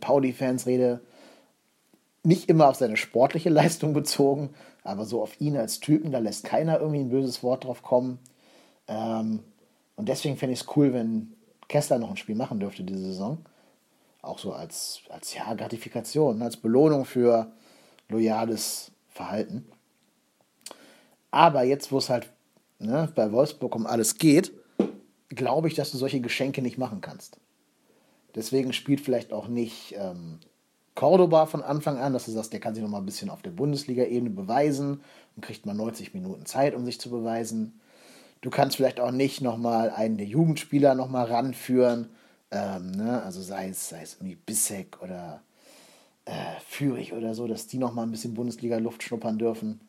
Pauli-Fans 0.01 0.66
rede. 0.66 1.01
Nicht 2.22 2.48
immer 2.48 2.68
auf 2.68 2.77
seine 2.77 2.96
sportliche 2.96 3.51
Leistung 3.51 3.92
bezogen, 3.92 4.51
aber 4.85 5.05
so 5.05 5.22
auf 5.22 5.40
ihn 5.40 5.57
als 5.57 5.81
Typen, 5.81 6.12
da 6.12 6.18
lässt 6.18 6.44
keiner 6.44 6.81
irgendwie 6.81 7.01
ein 7.01 7.11
böses 7.11 7.42
Wort 7.42 7.64
drauf 7.64 7.83
kommen. 7.83 8.18
Ähm, 8.88 9.40
und 9.96 10.09
deswegen 10.09 10.37
fände 10.37 10.55
ich 10.55 10.61
es 10.61 10.77
cool, 10.77 10.92
wenn 10.92 11.35
Kessler 11.68 11.98
noch 11.98 12.11
ein 12.11 12.16
Spiel 12.16 12.35
machen 12.35 12.61
dürfte 12.61 12.85
diese 12.85 13.01
Saison. 13.01 13.38
Auch 14.22 14.38
so 14.38 14.53
als, 14.53 15.03
als 15.09 15.35
ja, 15.35 15.53
Gratifikation, 15.55 16.40
als 16.42 16.57
Belohnung 16.57 17.05
für 17.05 17.53
loyales 18.09 18.92
Verhalten. 19.09 19.66
Aber 21.31 21.64
jetzt, 21.64 21.90
wo 21.90 21.98
es 21.98 22.09
halt 22.09 22.32
ne, 22.83 23.11
bei 23.14 23.33
Wolfsburg 23.33 23.75
um 23.75 23.87
alles 23.87 24.16
geht, 24.16 24.53
glaube 25.29 25.68
ich, 25.68 25.75
dass 25.75 25.90
du 25.90 25.99
solche 25.99 26.21
Geschenke 26.21 26.62
nicht 26.62 26.79
machen 26.79 27.01
kannst. 27.01 27.38
Deswegen 28.35 28.73
spielt 28.73 29.01
vielleicht 29.01 29.33
auch 29.33 29.49
nicht 29.49 29.95
ähm, 29.97 30.40
Cordoba 30.95 31.47
von 31.47 31.62
Anfang 31.62 31.99
an, 31.99 32.12
dass 32.12 32.27
du 32.27 32.33
sagst, 32.33 32.53
der 32.53 32.61
kann 32.61 32.75
sich 32.75 32.83
noch 32.83 32.90
mal 32.90 32.99
ein 32.99 33.07
bisschen 33.07 33.31
auf 33.31 33.42
der 33.42 33.51
Bundesliga-Ebene 33.51 34.31
beweisen 34.31 35.03
und 35.37 35.45
kriegt 35.45 35.66
mal 35.66 35.75
90 35.75 36.14
Minuten 36.14 36.47
Zeit, 36.47 36.75
um 36.75 36.85
sich 36.85 37.01
zu 37.01 37.11
beweisen. 37.11 37.81
Du 38.40 38.51
kannst 38.51 38.77
vielleicht 38.77 39.01
auch 39.01 39.11
nicht 39.11 39.40
noch 39.40 39.57
mal 39.57 39.90
einen 39.90 40.16
der 40.16 40.27
Jugendspieler 40.27 40.95
noch 40.95 41.09
mal 41.09 41.25
ranführen, 41.25 42.09
ähm, 42.51 42.90
ne? 42.90 43.23
also 43.23 43.40
sei 43.40 43.68
es, 43.68 43.88
sei 43.88 44.03
es 44.03 44.14
irgendwie 44.14 44.37
Bissek 44.37 45.01
oder 45.03 45.42
äh, 46.25 46.61
Fürich 46.66 47.12
oder 47.12 47.35
so, 47.35 47.47
dass 47.47 47.66
die 47.66 47.79
noch 47.79 47.95
mal 47.95 48.03
ein 48.03 48.11
bisschen 48.11 48.35
Bundesliga-Luft 48.35 49.03
schnuppern 49.03 49.38
dürfen. 49.38 49.81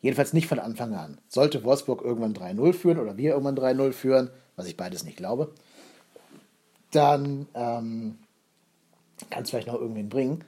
Jedenfalls 0.00 0.32
nicht 0.32 0.46
von 0.46 0.58
Anfang 0.58 0.94
an. 0.94 1.18
Sollte 1.28 1.64
Wolfsburg 1.64 2.02
irgendwann 2.02 2.34
3-0 2.34 2.72
führen 2.74 2.98
oder 2.98 3.16
wir 3.16 3.32
irgendwann 3.32 3.56
3-0 3.56 3.92
führen, 3.92 4.30
was 4.56 4.66
ich 4.66 4.76
beides 4.76 5.04
nicht 5.04 5.16
glaube, 5.16 5.52
dann 6.90 7.46
ähm, 7.54 8.18
kann 9.30 9.42
es 9.42 9.50
vielleicht 9.50 9.66
noch 9.66 9.80
irgendwen 9.80 10.08
bringen. 10.08 10.44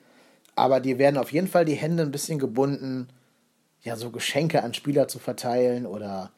Aber 0.55 0.81
die 0.81 0.99
werden 0.99 1.17
auf 1.17 1.33
jeden 1.33 1.49
Fall 1.49 1.65
die 1.65 1.75
Hände 1.75 2.03
ein 2.03 2.11
bisschen 2.11 2.39
gebunden, 2.39 3.09
ja, 3.83 3.97
so 3.97 4.11
Geschenke 4.11 4.63
an 4.63 4.75
Spieler 4.75 5.09
zu 5.09 5.19
verteilen 5.19 5.87
oder 5.87 6.33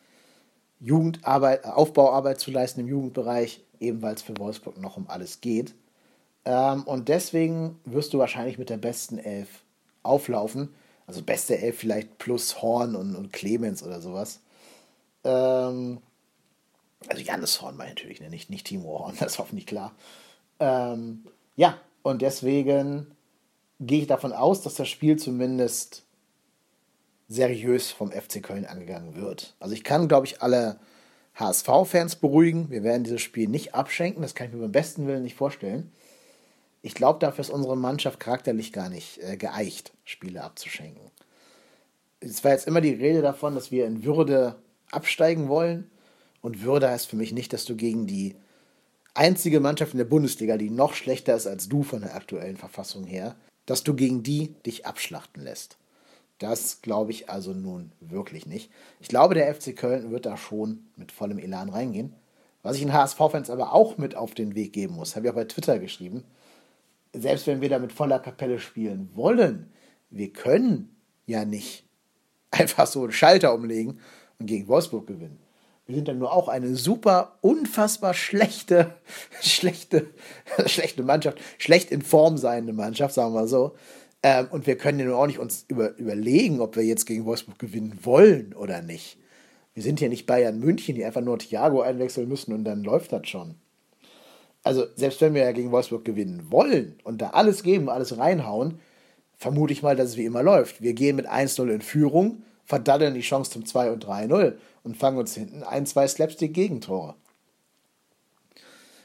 Jugendarbeit, 0.78 1.64
Aufbauarbeit 1.64 2.40
zu 2.40 2.50
leisten 2.50 2.80
im 2.80 2.88
Jugendbereich, 2.88 3.62
eben 3.80 4.02
weil 4.02 4.14
es 4.14 4.22
für 4.22 4.36
Wolfsburg 4.38 4.78
noch 4.78 4.96
um 4.96 5.08
alles 5.08 5.40
geht. 5.40 5.74
Ähm, 6.44 6.84
und 6.84 7.08
deswegen 7.08 7.78
wirst 7.84 8.12
du 8.12 8.18
wahrscheinlich 8.18 8.58
mit 8.58 8.70
der 8.70 8.78
besten 8.78 9.18
Elf 9.18 9.62
auflaufen. 10.02 10.70
Also 11.10 11.24
beste 11.24 11.58
Elf 11.58 11.78
vielleicht 11.78 12.18
plus 12.18 12.62
Horn 12.62 12.94
und, 12.94 13.16
und 13.16 13.32
Clemens 13.32 13.82
oder 13.82 14.00
sowas. 14.00 14.38
Ähm, 15.24 15.98
also 17.08 17.20
Jannis 17.20 17.60
Horn 17.60 17.76
war 17.78 17.86
natürlich, 17.88 18.20
ne? 18.20 18.30
nicht, 18.30 18.48
nicht 18.48 18.68
Timo 18.68 19.00
Horn, 19.00 19.16
das 19.18 19.32
ist 19.32 19.38
hoffentlich 19.40 19.66
klar. 19.66 19.92
Ähm, 20.60 21.24
ja, 21.56 21.76
und 22.02 22.22
deswegen 22.22 23.10
gehe 23.80 24.02
ich 24.02 24.06
davon 24.06 24.32
aus, 24.32 24.62
dass 24.62 24.76
das 24.76 24.88
Spiel 24.88 25.16
zumindest 25.16 26.04
seriös 27.26 27.90
vom 27.90 28.12
FC 28.12 28.40
Köln 28.40 28.64
angegangen 28.64 29.16
wird. 29.16 29.56
Also 29.58 29.74
ich 29.74 29.82
kann, 29.82 30.06
glaube 30.06 30.26
ich, 30.26 30.42
alle 30.42 30.78
HSV-Fans 31.34 32.16
beruhigen. 32.16 32.70
Wir 32.70 32.84
werden 32.84 33.02
dieses 33.02 33.20
Spiel 33.20 33.48
nicht 33.48 33.74
abschenken. 33.74 34.22
Das 34.22 34.36
kann 34.36 34.46
ich 34.46 34.52
mir 34.52 34.60
beim 34.60 34.70
besten 34.70 35.08
Willen 35.08 35.24
nicht 35.24 35.34
vorstellen. 35.34 35.90
Ich 36.82 36.94
glaube, 36.94 37.18
dafür 37.18 37.42
ist 37.42 37.50
unsere 37.50 37.76
Mannschaft 37.76 38.20
charakterlich 38.20 38.72
gar 38.72 38.88
nicht 38.88 39.18
äh, 39.18 39.36
geeicht, 39.36 39.92
Spiele 40.04 40.42
abzuschenken. 40.42 41.10
Es 42.20 42.42
war 42.44 42.52
jetzt 42.52 42.66
immer 42.66 42.80
die 42.80 42.94
Rede 42.94 43.22
davon, 43.22 43.54
dass 43.54 43.70
wir 43.70 43.86
in 43.86 44.04
Würde 44.04 44.56
absteigen 44.90 45.48
wollen. 45.48 45.90
Und 46.42 46.62
Würde 46.62 46.88
heißt 46.88 47.06
für 47.06 47.16
mich 47.16 47.32
nicht, 47.32 47.52
dass 47.52 47.66
du 47.66 47.76
gegen 47.76 48.06
die 48.06 48.34
einzige 49.14 49.60
Mannschaft 49.60 49.92
in 49.92 49.98
der 49.98 50.04
Bundesliga, 50.04 50.56
die 50.56 50.70
noch 50.70 50.94
schlechter 50.94 51.34
ist 51.34 51.46
als 51.46 51.68
du 51.68 51.82
von 51.82 52.00
der 52.00 52.14
aktuellen 52.14 52.56
Verfassung 52.56 53.04
her, 53.04 53.36
dass 53.66 53.84
du 53.84 53.94
gegen 53.94 54.22
die 54.22 54.54
dich 54.66 54.86
abschlachten 54.86 55.42
lässt. 55.42 55.76
Das 56.38 56.80
glaube 56.80 57.10
ich 57.10 57.28
also 57.28 57.52
nun 57.52 57.92
wirklich 58.00 58.46
nicht. 58.46 58.70
Ich 59.00 59.08
glaube, 59.08 59.34
der 59.34 59.54
FC 59.54 59.76
Köln 59.76 60.10
wird 60.10 60.24
da 60.24 60.38
schon 60.38 60.86
mit 60.96 61.12
vollem 61.12 61.38
Elan 61.38 61.68
reingehen. 61.68 62.14
Was 62.62 62.76
ich 62.76 62.82
den 62.82 62.94
HSV-Fans 62.94 63.50
aber 63.50 63.74
auch 63.74 63.98
mit 63.98 64.14
auf 64.14 64.34
den 64.34 64.54
Weg 64.54 64.72
geben 64.72 64.94
muss, 64.94 65.16
habe 65.16 65.26
ich 65.26 65.30
auch 65.30 65.36
bei 65.36 65.44
Twitter 65.44 65.78
geschrieben. 65.78 66.24
Selbst 67.12 67.46
wenn 67.46 67.60
wir 67.60 67.68
da 67.68 67.78
mit 67.78 67.92
voller 67.92 68.18
Kapelle 68.18 68.58
spielen 68.58 69.10
wollen, 69.14 69.72
wir 70.10 70.32
können 70.32 70.96
ja 71.26 71.44
nicht 71.44 71.88
einfach 72.50 72.86
so 72.86 73.02
einen 73.02 73.12
Schalter 73.12 73.54
umlegen 73.54 74.00
und 74.38 74.46
gegen 74.46 74.68
Wolfsburg 74.68 75.06
gewinnen. 75.06 75.38
Wir 75.86 75.96
sind 75.96 76.06
dann 76.06 76.18
nur 76.18 76.32
auch 76.32 76.46
eine 76.46 76.76
super, 76.76 77.38
unfassbar 77.40 78.14
schlechte, 78.14 78.94
schlechte, 79.40 80.06
schlechte 80.66 81.02
Mannschaft, 81.02 81.38
schlecht 81.58 81.90
in 81.90 82.02
Form 82.02 82.36
seiende 82.38 82.72
Mannschaft, 82.72 83.14
sagen 83.14 83.34
wir 83.34 83.48
so. 83.48 83.74
Ähm, 84.22 84.48
und 84.50 84.66
wir 84.66 84.76
können 84.76 85.00
ja 85.00 85.06
nur 85.06 85.18
auch 85.18 85.26
nicht 85.26 85.38
uns 85.38 85.64
über, 85.66 85.96
überlegen, 85.96 86.60
ob 86.60 86.76
wir 86.76 86.84
jetzt 86.84 87.06
gegen 87.06 87.24
Wolfsburg 87.24 87.58
gewinnen 87.58 87.98
wollen 88.02 88.54
oder 88.54 88.82
nicht. 88.82 89.18
Wir 89.74 89.82
sind 89.82 89.98
hier 89.98 90.08
nicht 90.10 90.26
Bayern 90.26 90.60
München, 90.60 90.94
die 90.94 91.04
einfach 91.04 91.22
nur 91.22 91.38
Thiago 91.38 91.80
einwechseln 91.80 92.28
müssen 92.28 92.52
und 92.52 92.64
dann 92.64 92.84
läuft 92.84 93.12
das 93.12 93.28
schon. 93.28 93.56
Also, 94.62 94.86
selbst 94.94 95.20
wenn 95.20 95.34
wir 95.34 95.42
ja 95.42 95.52
gegen 95.52 95.72
Wolfsburg 95.72 96.04
gewinnen 96.04 96.50
wollen 96.50 96.98
und 97.04 97.22
da 97.22 97.30
alles 97.30 97.62
geben, 97.62 97.88
alles 97.88 98.18
reinhauen, 98.18 98.78
vermute 99.36 99.72
ich 99.72 99.82
mal, 99.82 99.96
dass 99.96 100.10
es 100.10 100.16
wie 100.18 100.26
immer 100.26 100.42
läuft. 100.42 100.82
Wir 100.82 100.92
gehen 100.92 101.16
mit 101.16 101.26
1-0 101.26 101.72
in 101.72 101.80
Führung, 101.80 102.42
verdaddeln 102.66 103.14
die 103.14 103.22
Chance 103.22 103.50
zum 103.52 103.64
2 103.64 103.90
und 103.90 104.04
3-0 104.04 104.54
und 104.84 104.96
fangen 104.98 105.18
uns 105.18 105.34
hinten 105.34 105.62
ein, 105.62 105.86
zwei 105.86 106.06
Slapstick-Gegentore. 106.06 107.14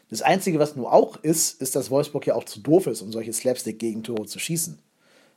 Das 0.10 0.22
Einzige, 0.22 0.60
was 0.60 0.76
nur 0.76 0.91
auch 0.91 1.18
ist, 1.24 1.62
ist, 1.62 1.76
dass 1.76 1.89
Wolfsburg 1.89 2.28
ja 2.28 2.36
auch 2.36 2.44
zu 2.44 2.60
doof 2.60 2.88
ist, 2.88 3.02
um 3.02 3.12
solche 3.12 3.34
Slapstick-Gegentore 3.34 4.26
zu 4.26 4.39
schießen. 4.39 4.78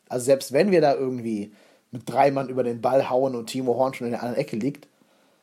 Also 0.08 0.24
selbst 0.24 0.52
wenn 0.52 0.72
wir 0.72 0.80
da 0.80 0.94
irgendwie 0.94 1.52
mit 1.92 2.02
drei 2.06 2.32
Mann 2.32 2.48
über 2.48 2.64
den 2.64 2.80
Ball 2.80 3.08
hauen 3.08 3.34
und 3.36 3.46
Timo 3.46 3.76
Horn 3.76 3.94
schon 3.94 4.08
in 4.08 4.12
der 4.12 4.22
anderen 4.22 4.40
Ecke 4.40 4.56
liegt, 4.56 4.88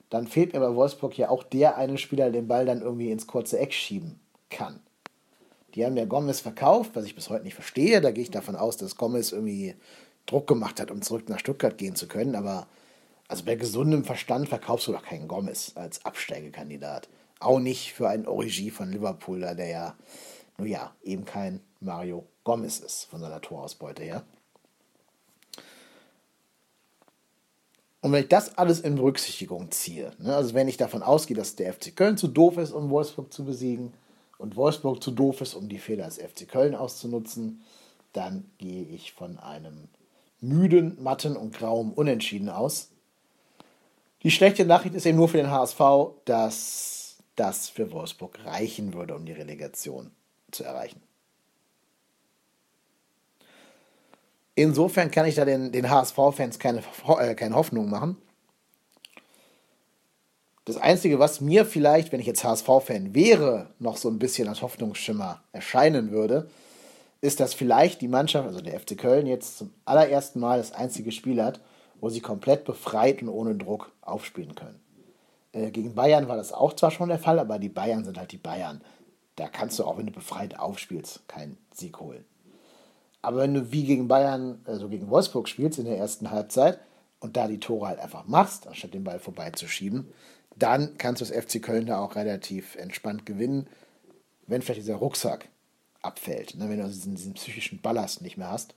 dann 0.09 0.27
fehlt 0.27 0.53
mir 0.53 0.59
bei 0.59 0.75
Wolfsburg 0.75 1.17
ja 1.17 1.29
auch 1.29 1.43
der 1.43 1.77
eine 1.77 1.97
Spieler, 1.97 2.29
den 2.29 2.47
Ball 2.47 2.65
dann 2.65 2.81
irgendwie 2.81 3.09
ins 3.09 3.25
kurze 3.25 3.57
Eck 3.57 3.73
schieben 3.73 4.19
kann. 4.55 4.79
Die 5.75 5.85
haben 5.85 5.97
ja 5.97 6.05
Gomez 6.05 6.39
verkauft, 6.39 6.91
was 6.93 7.05
ich 7.05 7.15
bis 7.15 7.29
heute 7.29 7.43
nicht 7.43 7.53
verstehe. 7.53 7.99
Da 7.99 8.11
gehe 8.11 8.23
ich 8.23 8.31
davon 8.31 8.55
aus, 8.55 8.77
dass 8.77 8.95
Gomez 8.95 9.31
irgendwie 9.33 9.75
Druck 10.25 10.47
gemacht 10.47 10.79
hat, 10.79 10.89
um 10.89 11.01
zurück 11.01 11.27
nach 11.27 11.39
Stuttgart 11.39 11.77
gehen 11.77 11.95
zu 11.95 12.07
können. 12.07 12.35
Aber 12.35 12.67
also 13.27 13.43
bei 13.43 13.55
gesundem 13.55 14.05
Verstand 14.05 14.47
verkaufst 14.47 14.87
du 14.87 14.93
doch 14.93 15.03
keinen 15.03 15.27
Gomez 15.27 15.73
als 15.75 16.05
Absteigekandidat. 16.05 17.09
Auch 17.39 17.59
nicht 17.59 17.93
für 17.93 18.07
einen 18.07 18.25
Origi 18.25 18.71
von 18.71 18.91
Liverpool, 18.91 19.41
der 19.41 19.67
ja, 19.67 19.95
nun 20.57 20.67
ja, 20.67 20.95
eben 21.03 21.25
kein 21.25 21.59
Mario 21.81 22.25
Gomez 22.45 22.79
ist 22.79 23.05
von 23.05 23.19
seiner 23.19 23.41
Torausbeute 23.41 24.03
her. 24.03 24.23
Und 27.99 28.11
wenn 28.11 28.21
ich 28.21 28.29
das 28.29 28.57
alles 28.57 28.81
in 28.81 28.95
Berücksichtigung 28.95 29.71
ziehe, 29.71 30.11
ne, 30.19 30.35
also 30.35 30.53
wenn 30.53 30.67
ich 30.67 30.77
davon 30.77 31.01
ausgehe, 31.01 31.35
dass 31.35 31.55
der 31.55 31.73
FC 31.73 31.95
Köln 31.95 32.17
zu 32.17 32.27
doof 32.27 32.57
ist, 32.57 32.71
um 32.71 32.91
Wolfsburg 32.91 33.33
zu 33.33 33.43
besiegen, 33.43 33.93
und 34.37 34.55
Wolfsburg 34.55 35.01
zu 35.01 35.11
doof 35.11 35.41
ist, 35.41 35.53
um 35.53 35.69
die 35.69 35.79
Fehler 35.79 36.05
des 36.05 36.17
FC 36.17 36.47
Köln 36.47 36.75
auszunutzen, 36.75 37.63
dann 38.13 38.49
gehe 38.57 38.83
ich 38.83 39.13
von 39.13 39.37
einem 39.39 39.89
müden, 40.41 41.01
matten 41.01 41.35
und 41.35 41.53
grauem 41.53 41.91
Unentschieden 41.93 42.49
aus. 42.49 42.89
Die 44.23 44.31
schlechte 44.31 44.65
Nachricht 44.65 44.95
ist 44.95 45.05
eben 45.05 45.17
nur 45.17 45.29
für 45.29 45.37
den 45.37 45.51
HSV, 45.51 45.79
dass 46.25 47.17
das 47.35 47.69
für 47.69 47.91
Wolfsburg 47.91 48.43
reichen 48.45 48.93
würde, 48.93 49.15
um 49.15 49.25
die 49.25 49.33
Relegation 49.33 50.11
zu 50.51 50.63
erreichen. 50.63 51.01
Insofern 54.55 55.11
kann 55.11 55.25
ich 55.25 55.35
da 55.35 55.43
den, 55.43 55.71
den 55.71 55.89
HSV-Fans 55.89 56.59
keine, 56.59 56.81
äh, 57.19 57.35
keine 57.35 57.55
Hoffnung 57.55 57.89
machen. 57.89 58.17
Das 60.65 60.77
Einzige, 60.77 61.19
was 61.19 61.41
mir 61.41 61.63
vielleicht, 61.63 62.11
wenn 62.11 62.19
ich 62.19 62.25
jetzt 62.25 62.43
HSV-Fan 62.43 63.13
wäre, 63.13 63.69
noch 63.77 63.97
so 63.97 64.09
ein 64.09 64.17
bisschen 64.17 64.47
als 64.47 64.63
Hoffnungsschimmer 64.63 65.43
erscheinen 65.51 66.09
würde, 66.09 66.49
ist, 67.21 67.39
dass 67.39 67.53
vielleicht 67.53 68.01
die 68.01 68.07
Mannschaft, 68.07 68.47
also 68.47 68.61
der 68.61 68.79
FC 68.79 68.97
Köln, 68.97 69.27
jetzt 69.27 69.59
zum 69.59 69.71
allerersten 69.85 70.39
Mal 70.39 70.57
das 70.57 70.71
einzige 70.71 71.11
Spiel 71.11 71.43
hat, 71.43 71.61
wo 71.99 72.09
sie 72.09 72.19
komplett 72.19 72.65
befreit 72.65 73.21
und 73.21 73.29
ohne 73.29 73.55
Druck 73.55 73.91
aufspielen 74.01 74.55
können. 74.55 74.79
Äh, 75.53 75.69
gegen 75.69 75.93
Bayern 75.93 76.27
war 76.27 76.35
das 76.35 76.51
auch 76.51 76.73
zwar 76.73 76.89
schon 76.89 77.09
der 77.09 77.19
Fall, 77.19 77.37
aber 77.37 77.59
die 77.59 77.69
Bayern 77.69 78.03
sind 78.03 78.17
halt 78.17 78.31
die 78.31 78.37
Bayern. 78.37 78.81
Da 79.35 79.47
kannst 79.47 79.77
du 79.77 79.83
auch, 79.83 79.97
wenn 79.99 80.07
du 80.07 80.11
befreit 80.11 80.59
aufspielst, 80.59 81.27
keinen 81.27 81.57
Sieg 81.71 81.99
holen. 81.99 82.25
Aber 83.21 83.37
wenn 83.37 83.53
du 83.53 83.71
wie 83.71 83.85
gegen 83.85 84.07
Bayern, 84.07 84.61
also 84.65 84.89
gegen 84.89 85.09
Wolfsburg 85.09 85.47
spielst 85.47 85.77
in 85.77 85.85
der 85.85 85.97
ersten 85.97 86.31
Halbzeit 86.31 86.79
und 87.19 87.37
da 87.37 87.47
die 87.47 87.59
Tore 87.59 87.87
halt 87.87 87.99
einfach 87.99 88.25
machst, 88.25 88.67
anstatt 88.67 88.93
den 88.93 89.03
Ball 89.03 89.19
vorbeizuschieben, 89.19 90.09
dann 90.55 90.97
kannst 90.97 91.21
du 91.21 91.25
das 91.25 91.35
FC 91.35 91.61
Köln 91.61 91.85
da 91.85 91.99
auch 91.99 92.15
relativ 92.15 92.75
entspannt 92.75 93.25
gewinnen, 93.25 93.67
wenn 94.47 94.61
vielleicht 94.61 94.81
dieser 94.81 94.95
Rucksack 94.95 95.49
abfällt. 96.01 96.55
Ne? 96.55 96.69
Wenn 96.69 96.79
du 96.79 96.87
diesen, 96.87 97.15
diesen 97.15 97.33
psychischen 97.33 97.81
Ballast 97.81 98.21
nicht 98.21 98.37
mehr 98.37 98.51
hast. 98.51 98.73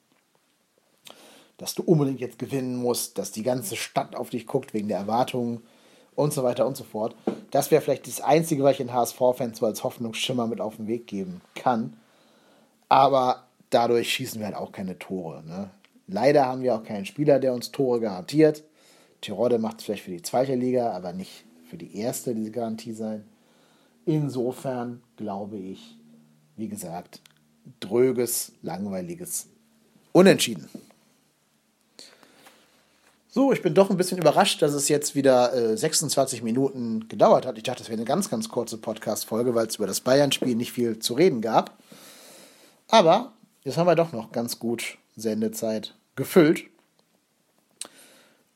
Dass 1.56 1.74
du 1.74 1.82
unbedingt 1.82 2.20
jetzt 2.20 2.38
gewinnen 2.38 2.76
musst, 2.76 3.18
dass 3.18 3.32
die 3.32 3.42
ganze 3.42 3.76
Stadt 3.76 4.16
auf 4.16 4.30
dich 4.30 4.46
guckt 4.46 4.74
wegen 4.74 4.88
der 4.88 4.98
Erwartungen 4.98 5.62
und 6.14 6.32
so 6.32 6.42
weiter 6.42 6.66
und 6.66 6.76
so 6.76 6.84
fort. 6.84 7.14
Das 7.50 7.70
wäre 7.70 7.82
vielleicht 7.82 8.06
das 8.06 8.20
Einzige, 8.20 8.62
was 8.62 8.72
ich 8.72 8.78
den 8.78 8.92
HSV-Fans 8.92 9.58
so 9.58 9.66
als 9.66 9.84
Hoffnungsschimmer 9.84 10.46
mit 10.46 10.60
auf 10.60 10.76
den 10.76 10.86
Weg 10.86 11.06
geben 11.06 11.40
kann. 11.54 11.96
Aber 12.88 13.46
dadurch 13.70 14.12
schießen 14.12 14.40
wir 14.40 14.46
halt 14.46 14.56
auch 14.56 14.72
keine 14.72 14.98
Tore. 14.98 15.42
Ne? 15.44 15.70
Leider 16.06 16.46
haben 16.46 16.62
wir 16.62 16.74
auch 16.74 16.84
keinen 16.84 17.06
Spieler, 17.06 17.38
der 17.38 17.52
uns 17.52 17.70
Tore 17.70 18.00
garantiert. 18.00 18.64
Tirode 19.20 19.58
macht 19.58 19.78
es 19.78 19.84
vielleicht 19.84 20.04
für 20.04 20.12
die 20.12 20.22
zweite 20.22 20.54
Liga, 20.54 20.92
aber 20.92 21.12
nicht 21.12 21.44
für 21.68 21.76
die 21.76 21.96
erste, 21.96 22.34
diese 22.34 22.50
Garantie 22.50 22.92
sein. 22.92 23.24
Insofern 24.06 25.02
glaube 25.16 25.56
ich, 25.56 25.96
wie 26.56 26.68
gesagt, 26.68 27.20
dröges, 27.80 28.52
langweiliges 28.62 29.48
Unentschieden. 30.12 30.68
So, 33.30 33.52
ich 33.52 33.62
bin 33.62 33.74
doch 33.74 33.90
ein 33.90 33.96
bisschen 33.96 34.18
überrascht, 34.18 34.62
dass 34.62 34.72
es 34.72 34.88
jetzt 34.88 35.14
wieder 35.14 35.54
äh, 35.54 35.76
26 35.76 36.42
Minuten 36.42 37.06
gedauert 37.08 37.46
hat. 37.46 37.58
Ich 37.58 37.62
dachte, 37.62 37.80
das 37.80 37.88
wäre 37.88 37.98
eine 37.98 38.06
ganz, 38.06 38.30
ganz 38.30 38.48
kurze 38.48 38.78
Podcast-Folge, 38.78 39.54
weil 39.54 39.66
es 39.66 39.76
über 39.76 39.86
das 39.86 40.00
Bayern-Spiel 40.00 40.56
nicht 40.56 40.72
viel 40.72 40.98
zu 40.98 41.14
reden 41.14 41.42
gab. 41.42 41.78
Aber 42.88 43.34
jetzt 43.64 43.76
haben 43.76 43.86
wir 43.86 43.94
doch 43.94 44.12
noch 44.12 44.32
ganz 44.32 44.58
gut 44.58 44.96
Sendezeit 45.14 45.94
gefüllt. 46.16 46.64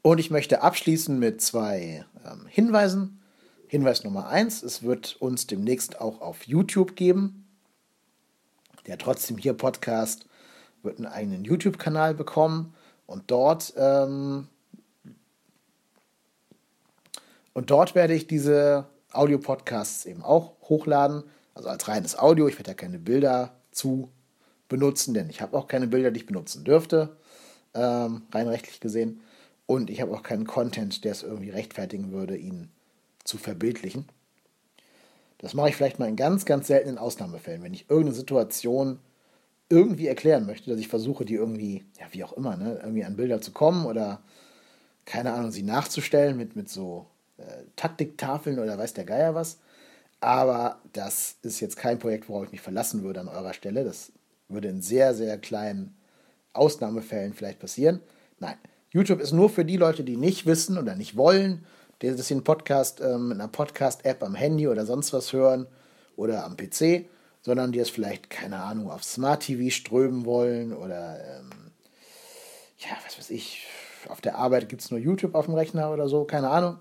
Und 0.03 0.19
ich 0.19 0.31
möchte 0.31 0.63
abschließen 0.63 1.19
mit 1.19 1.41
zwei 1.41 2.05
ähm, 2.25 2.47
Hinweisen. 2.49 3.21
Hinweis 3.69 4.03
Nummer 4.05 4.29
eins: 4.29 4.63
Es 4.63 4.83
wird 4.83 5.17
uns 5.21 5.47
demnächst 5.47 6.01
auch 6.01 6.21
auf 6.21 6.47
YouTube 6.47 6.97
geben. 6.97 7.47
Der 8.87 8.99
trotzdem 8.99 9.39
hier 9.39 9.55
Podcast 9.55 10.27
wird 10.83 10.99
einen 10.99 11.07
eigenen 11.07 11.45
YouTube-Kanal 11.45 12.15
bekommen 12.15 12.75
und 13.07 13.31
dort 13.31 13.73
ähm, 13.77 14.49
und 17.53 17.71
dort 17.71 17.95
werde 17.95 18.15
ich 18.15 18.27
diese 18.27 18.87
Audio-Podcasts 19.13 20.07
eben 20.07 20.23
auch 20.23 20.55
hochladen. 20.69 21.23
Also 21.55 21.69
als 21.69 21.87
reines 21.87 22.19
Audio. 22.19 22.49
Ich 22.49 22.59
werde 22.59 22.71
ja 22.71 22.75
keine 22.75 22.99
Bilder 22.99 23.55
zu 23.71 24.11
benutzen, 24.69 25.15
denn 25.15 25.29
ich 25.29 25.43
habe 25.43 25.57
auch 25.57 25.69
keine 25.69 25.87
Bilder, 25.87 26.11
die 26.11 26.21
ich 26.21 26.27
benutzen 26.27 26.65
dürfte, 26.65 27.17
ähm, 27.75 28.23
rein 28.33 28.49
rechtlich 28.49 28.81
gesehen. 28.81 29.21
Und 29.67 29.91
ich 29.91 30.01
habe 30.01 30.13
auch 30.13 30.23
keinen 30.23 30.47
Content, 30.47 31.05
der 31.05 31.13
es 31.13 31.23
irgendwie 31.23 31.51
rechtfertigen 31.51 32.13
würde, 32.13 32.37
ihn 32.37 32.71
zu 33.25 33.39
verbildlichen. 33.39 34.07
Das 35.39 35.55
mache 35.55 35.71
ich 35.71 35.77
vielleicht 35.77 35.99
mal 35.99 36.09
in 36.09 36.17
ganz, 36.17 36.45
ganz 36.45 36.67
seltenen 36.69 36.99
Ausnahmefällen, 36.99 37.63
wenn 37.63 37.75
ich 37.75 37.89
irgendeine 37.89 38.15
Situation 38.15 39.01
irgendwie 39.69 40.07
erklären 40.07 40.47
möchte, 40.47 40.71
dass 40.71 40.79
ich 40.79 40.89
versuche, 40.89 41.25
die 41.25 41.35
irgendwie, 41.35 41.85
ja, 41.99 42.07
wie 42.11 42.25
auch 42.25 42.35
immer, 42.35 42.57
ne, 42.57 42.79
irgendwie 42.83 43.05
an 43.05 43.17
Bilder 43.17 43.41
zu 43.41 43.53
kommen 43.53 43.87
oder 43.87 44.23
keine 45.05 45.33
Ahnung, 45.33 45.51
sie 45.51 45.63
nachzustellen 45.63 46.37
mit, 46.37 46.55
mit 46.55 46.69
so 46.69 47.07
äh, 47.39 47.65
Taktiktafeln 47.75 48.59
oder 48.59 48.79
weiß 48.79 48.95
der 48.95 49.05
Geier 49.05 49.35
was. 49.35 49.59
Aber 50.21 50.81
das 50.93 51.37
ist 51.43 51.61
jetzt 51.61 51.77
kein 51.77 51.99
Projekt, 51.99 52.29
worauf 52.29 52.45
ich 52.45 52.53
mich 52.53 52.61
verlassen 52.61 53.03
würde 53.03 53.21
an 53.21 53.29
eurer 53.29 53.55
Stelle. 53.55 53.83
Das 53.83 54.13
würde 54.49 54.69
in 54.69 54.83
sehr, 54.83 55.15
sehr 55.15 55.39
kleinen 55.39 55.97
Ausnahmefällen 56.53 57.35
vielleicht 57.35 57.59
passieren. 57.59 58.01
Nein, 58.39 58.57
YouTube 58.93 59.21
ist 59.21 59.33
nur 59.33 59.49
für 59.49 59.65
die 59.65 59.79
Leute, 59.79 60.05
die 60.05 60.19
nicht 60.19 60.45
wissen 60.45 60.77
oder 60.77 60.95
nicht 60.95 61.17
wollen, 61.17 61.65
die 62.03 62.15
das 62.15 62.29
den 62.29 62.45
Podcast 62.45 63.01
ähm, 63.01 63.29
mit 63.29 63.41
einer 63.41 63.49
Podcast-App 63.49 64.23
am 64.23 64.35
Handy 64.35 64.69
oder 64.69 64.85
sonst 64.85 65.15
was 65.15 65.33
hören 65.33 65.67
oder 66.15 66.45
am 66.45 66.59
PC, 66.59 67.07
sondern 67.41 67.73
die 67.73 67.79
es 67.79 67.89
vielleicht, 67.89 68.29
keine 68.29 68.59
Ahnung, 68.63 68.91
auf 68.91 69.03
Smart 69.03 69.45
TV 69.45 69.75
strömen 69.75 70.27
wollen 70.27 70.75
oder 70.75 71.19
ähm, 71.25 71.51
ja, 72.79 72.91
was 73.07 73.17
weiß 73.17 73.31
ich, 73.31 73.67
auf 74.09 74.21
der 74.21 74.37
Arbeit 74.37 74.69
gibt 74.69 74.83
es 74.83 74.91
nur 74.91 75.01
YouTube 75.01 75.35
auf 75.35 75.47
dem 75.47 75.55
Rechner 75.55 75.91
oder 75.91 76.07
so, 76.07 76.25
keine 76.25 76.51
Ahnung. 76.51 76.79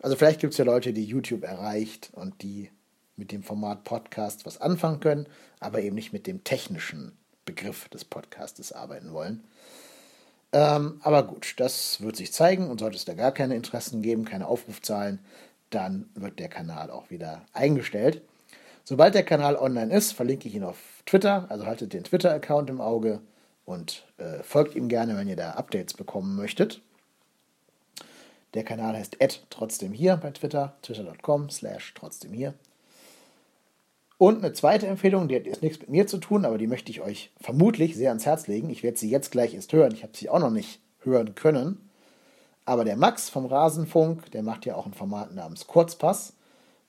Also 0.00 0.14
vielleicht 0.14 0.40
gibt 0.40 0.52
es 0.52 0.58
ja 0.58 0.64
Leute, 0.64 0.92
die 0.92 1.04
YouTube 1.04 1.42
erreicht 1.42 2.10
und 2.12 2.42
die 2.42 2.70
mit 3.16 3.32
dem 3.32 3.42
Format 3.42 3.82
Podcast 3.82 4.46
was 4.46 4.60
anfangen 4.60 5.00
können, 5.00 5.26
aber 5.58 5.80
eben 5.82 5.96
nicht 5.96 6.12
mit 6.12 6.28
dem 6.28 6.44
technischen 6.44 7.18
Begriff 7.44 7.88
des 7.88 8.04
Podcastes 8.04 8.72
arbeiten 8.72 9.12
wollen. 9.12 9.42
Ähm, 10.52 11.00
aber 11.02 11.22
gut, 11.22 11.54
das 11.56 12.00
wird 12.02 12.16
sich 12.16 12.32
zeigen 12.32 12.70
und 12.70 12.80
sollte 12.80 12.96
es 12.96 13.04
da 13.04 13.14
gar 13.14 13.32
keine 13.32 13.56
Interessen 13.56 14.02
geben, 14.02 14.24
keine 14.24 14.46
Aufrufzahlen, 14.46 15.18
dann 15.70 16.10
wird 16.14 16.38
der 16.38 16.48
Kanal 16.48 16.90
auch 16.90 17.10
wieder 17.10 17.46
eingestellt. 17.54 18.22
Sobald 18.84 19.14
der 19.14 19.24
Kanal 19.24 19.56
online 19.56 19.94
ist, 19.94 20.12
verlinke 20.12 20.48
ich 20.48 20.54
ihn 20.54 20.64
auf 20.64 20.76
Twitter, 21.06 21.46
also 21.48 21.66
haltet 21.66 21.92
den 21.92 22.04
Twitter-Account 22.04 22.68
im 22.68 22.80
Auge 22.80 23.20
und 23.64 24.04
äh, 24.18 24.42
folgt 24.42 24.74
ihm 24.74 24.88
gerne, 24.88 25.16
wenn 25.16 25.28
ihr 25.28 25.36
da 25.36 25.52
Updates 25.52 25.94
bekommen 25.94 26.36
möchtet. 26.36 26.82
Der 28.54 28.64
Kanal 28.64 28.96
heißt 28.96 29.16
trotzdem 29.48 29.92
hier 29.92 30.18
bei 30.18 30.30
Twitter, 30.30 30.76
twitter.com 30.82 31.48
slash 31.48 31.94
trotzdem 31.94 32.32
hier. 32.34 32.54
Und 34.22 34.38
eine 34.38 34.52
zweite 34.52 34.86
Empfehlung, 34.86 35.26
die 35.26 35.34
hat 35.34 35.46
jetzt 35.46 35.62
nichts 35.64 35.80
mit 35.80 35.88
mir 35.88 36.06
zu 36.06 36.18
tun, 36.18 36.44
aber 36.44 36.56
die 36.56 36.68
möchte 36.68 36.92
ich 36.92 37.00
euch 37.00 37.32
vermutlich 37.40 37.96
sehr 37.96 38.10
ans 38.10 38.24
Herz 38.24 38.46
legen. 38.46 38.70
Ich 38.70 38.84
werde 38.84 38.96
sie 38.96 39.10
jetzt 39.10 39.32
gleich 39.32 39.52
erst 39.52 39.72
hören. 39.72 39.92
Ich 39.94 40.04
habe 40.04 40.16
sie 40.16 40.30
auch 40.30 40.38
noch 40.38 40.52
nicht 40.52 40.78
hören 41.00 41.34
können. 41.34 41.90
Aber 42.64 42.84
der 42.84 42.94
Max 42.94 43.28
vom 43.28 43.46
Rasenfunk, 43.46 44.30
der 44.30 44.44
macht 44.44 44.64
ja 44.64 44.76
auch 44.76 44.86
ein 44.86 44.94
Format 44.94 45.34
namens 45.34 45.66
Kurzpass, 45.66 46.34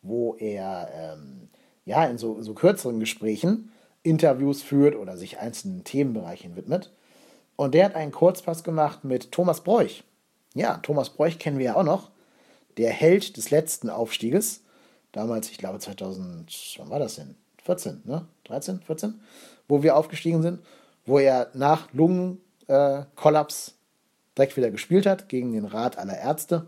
wo 0.03 0.35
er 0.35 0.91
ähm, 0.93 1.49
ja 1.85 2.05
in 2.05 2.19
so, 2.19 2.39
so 2.43 2.53
kürzeren 2.53 2.99
Gesprächen 2.99 3.71
Interviews 4.03 4.61
führt 4.61 4.95
oder 4.95 5.17
sich 5.17 5.39
einzelnen 5.39 5.83
Themenbereichen 5.83 6.55
widmet. 6.55 6.91
Und 7.55 7.73
der 7.73 7.85
hat 7.85 7.95
einen 7.95 8.11
Kurzpass 8.11 8.63
gemacht 8.63 9.05
mit 9.05 9.31
Thomas 9.31 9.61
Bräuch. 9.61 10.03
Ja, 10.53 10.77
Thomas 10.83 11.09
Bräuch 11.09 11.39
kennen 11.39 11.57
wir 11.57 11.65
ja 11.65 11.75
auch 11.77 11.83
noch. 11.83 12.11
Der 12.77 12.91
Held 12.91 13.37
des 13.37 13.49
letzten 13.49 13.89
Aufstieges. 13.89 14.62
Damals, 15.13 15.49
ich 15.49 15.57
glaube 15.57 15.79
2000, 15.79 16.75
wann 16.79 16.89
war 16.89 16.99
das 16.99 17.15
denn? 17.15 17.35
14, 17.63 18.01
ne? 18.03 18.27
13, 18.45 18.81
14? 18.81 19.21
Wo 19.69 19.81
wir 19.81 19.95
aufgestiegen 19.95 20.41
sind. 20.41 20.59
Wo 21.05 21.19
er 21.19 21.49
nach 21.53 21.93
Lungenkollaps 21.93 23.67
äh, 23.69 23.71
direkt 24.37 24.57
wieder 24.57 24.71
gespielt 24.71 25.05
hat 25.05 25.29
gegen 25.29 25.53
den 25.53 25.65
Rat 25.65 25.97
aller 25.97 26.17
Ärzte. 26.17 26.67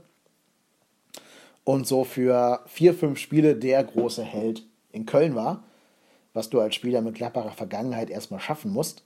Und 1.64 1.88
so 1.88 2.04
für 2.04 2.62
vier, 2.68 2.94
fünf 2.94 3.18
Spiele 3.20 3.56
der 3.56 3.84
große 3.84 4.24
Held 4.24 4.64
in 4.92 5.06
Köln 5.06 5.36
war. 5.36 5.64
Was 6.34 6.50
du 6.50 6.60
als 6.60 6.76
Spieler 6.76 7.02
mit 7.02 7.16
klapperer 7.16 7.52
Vergangenheit 7.52 8.10
erstmal 8.10 8.40
schaffen 8.40 8.72
musst. 8.72 9.04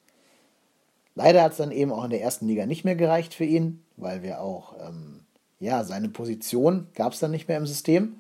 Leider 1.15 1.43
hat 1.43 1.51
es 1.51 1.57
dann 1.57 1.71
eben 1.71 1.91
auch 1.91 2.03
in 2.03 2.09
der 2.09 2.21
ersten 2.21 2.47
Liga 2.47 2.65
nicht 2.65 2.83
mehr 2.83 2.95
gereicht 2.95 3.33
für 3.33 3.45
ihn, 3.45 3.83
weil 3.97 4.23
wir 4.23 4.41
auch, 4.41 4.75
ähm, 4.85 5.21
ja, 5.59 5.83
seine 5.83 6.09
Position 6.09 6.87
gab 6.93 7.13
es 7.13 7.19
dann 7.19 7.31
nicht 7.31 7.47
mehr 7.47 7.57
im 7.57 7.67
System. 7.67 8.19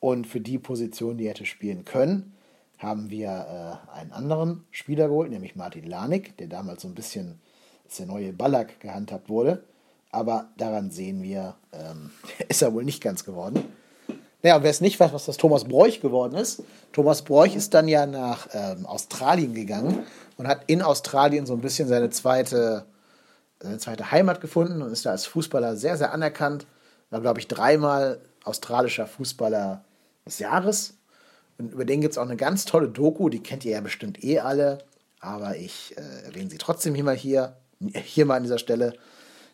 Und 0.00 0.26
für 0.26 0.40
die 0.40 0.58
Position, 0.58 1.16
die 1.16 1.24
er 1.24 1.30
hätte 1.30 1.46
spielen 1.46 1.84
können, 1.84 2.34
haben 2.78 3.10
wir 3.10 3.80
äh, 3.94 3.98
einen 3.98 4.12
anderen 4.12 4.64
Spieler 4.70 5.08
geholt, 5.08 5.30
nämlich 5.30 5.56
Martin 5.56 5.86
Lanik, 5.86 6.36
der 6.36 6.48
damals 6.48 6.82
so 6.82 6.88
ein 6.88 6.94
bisschen 6.94 7.40
als 7.84 7.96
der 7.96 8.06
neue 8.06 8.32
Ballack 8.32 8.80
gehandhabt 8.80 9.28
wurde. 9.28 9.62
Aber 10.10 10.48
daran 10.56 10.90
sehen 10.90 11.22
wir, 11.22 11.56
ähm, 11.72 12.10
ist 12.48 12.62
er 12.62 12.74
wohl 12.74 12.84
nicht 12.84 13.02
ganz 13.02 13.24
geworden. 13.24 13.64
Naja, 14.42 14.56
und 14.56 14.62
wer 14.62 14.70
es 14.70 14.80
nicht 14.80 15.00
weiß, 15.00 15.12
was 15.12 15.26
das 15.26 15.38
Thomas 15.38 15.64
Bräuch 15.64 16.00
geworden 16.00 16.34
ist, 16.34 16.62
Thomas 16.92 17.22
Bräuch 17.22 17.56
ist 17.56 17.74
dann 17.74 17.88
ja 17.88 18.06
nach 18.06 18.48
ähm, 18.52 18.86
Australien 18.86 19.54
gegangen 19.54 20.04
und 20.36 20.46
hat 20.46 20.60
in 20.66 20.82
Australien 20.82 21.46
so 21.46 21.54
ein 21.54 21.60
bisschen 21.60 21.88
seine 21.88 22.10
zweite, 22.10 22.84
seine 23.60 23.78
zweite 23.78 24.10
Heimat 24.10 24.40
gefunden 24.40 24.82
und 24.82 24.92
ist 24.92 25.06
da 25.06 25.10
als 25.10 25.26
Fußballer 25.26 25.76
sehr, 25.76 25.96
sehr 25.96 26.12
anerkannt. 26.12 26.66
War, 27.10 27.20
glaube 27.20 27.40
ich, 27.40 27.48
dreimal 27.48 28.20
australischer 28.46 29.06
Fußballer 29.06 29.84
des 30.24 30.38
Jahres. 30.38 30.94
Und 31.58 31.72
über 31.72 31.84
den 31.84 32.00
gibt 32.00 32.12
es 32.12 32.18
auch 32.18 32.24
eine 32.24 32.36
ganz 32.36 32.64
tolle 32.64 32.88
Doku, 32.88 33.28
die 33.28 33.42
kennt 33.42 33.64
ihr 33.64 33.72
ja 33.72 33.80
bestimmt 33.80 34.22
eh 34.22 34.40
alle, 34.40 34.78
aber 35.20 35.56
ich 35.56 35.96
äh, 35.96 36.26
erwähne 36.26 36.50
sie 36.50 36.58
trotzdem 36.58 36.94
hier 36.94 37.04
mal 37.04 37.16
hier, 37.16 37.56
hier 37.80 38.26
mal 38.26 38.36
an 38.36 38.42
dieser 38.42 38.58
Stelle, 38.58 38.94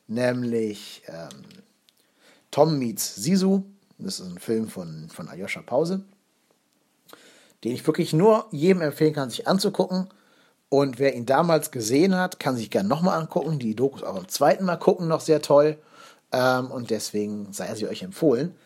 nämlich 0.08 1.02
ähm, 1.06 1.44
Tom 2.50 2.78
meets 2.78 3.16
Sisu. 3.16 3.62
Das 3.98 4.18
ist 4.18 4.26
ein 4.26 4.38
Film 4.38 4.68
von, 4.68 5.08
von 5.10 5.28
Aljoscha 5.28 5.62
Pause, 5.62 6.04
den 7.62 7.72
ich 7.72 7.86
wirklich 7.86 8.12
nur 8.12 8.46
jedem 8.50 8.82
empfehlen 8.82 9.14
kann, 9.14 9.30
sich 9.30 9.46
anzugucken. 9.46 10.08
Und 10.68 10.98
wer 10.98 11.14
ihn 11.14 11.26
damals 11.26 11.70
gesehen 11.70 12.16
hat, 12.16 12.40
kann 12.40 12.56
sich 12.56 12.70
gerne 12.70 12.88
nochmal 12.88 13.20
angucken. 13.20 13.58
Die 13.58 13.76
Dokus 13.76 14.02
auch 14.02 14.14
beim 14.14 14.26
zweiten 14.28 14.64
Mal 14.64 14.76
gucken 14.76 15.06
noch 15.06 15.20
sehr 15.20 15.40
toll. 15.40 15.78
Ähm, 16.32 16.70
und 16.70 16.90
deswegen 16.90 17.52
sei 17.52 17.74
sie 17.74 17.86
euch 17.86 18.02
empfohlen. 18.02 18.56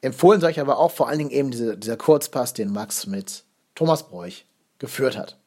Empfohlen 0.00 0.40
sei 0.40 0.48
euch 0.48 0.60
aber 0.60 0.78
auch 0.78 0.92
vor 0.92 1.08
allen 1.08 1.18
Dingen 1.18 1.30
eben 1.30 1.50
diese, 1.50 1.76
dieser 1.76 1.96
Kurzpass, 1.96 2.52
den 2.52 2.72
Max 2.72 3.06
mit 3.06 3.44
Thomas 3.74 4.08
Bräuch 4.08 4.44
geführt 4.78 5.16
hat. 5.16 5.38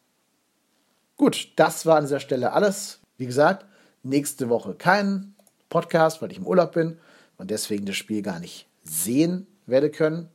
Gut, 1.17 1.49
das 1.55 1.85
war 1.85 1.97
an 1.97 2.03
dieser 2.03 2.19
Stelle 2.19 2.51
alles. 2.53 2.99
Wie 3.17 3.25
gesagt, 3.25 3.65
nächste 4.03 4.49
Woche 4.49 4.73
kein 4.73 5.35
Podcast, 5.69 6.21
weil 6.21 6.31
ich 6.31 6.37
im 6.37 6.47
Urlaub 6.47 6.73
bin 6.73 6.97
und 7.37 7.51
deswegen 7.51 7.85
das 7.85 7.95
Spiel 7.95 8.21
gar 8.21 8.39
nicht 8.39 8.67
sehen 8.83 9.47
werde 9.65 9.89
können. 9.89 10.29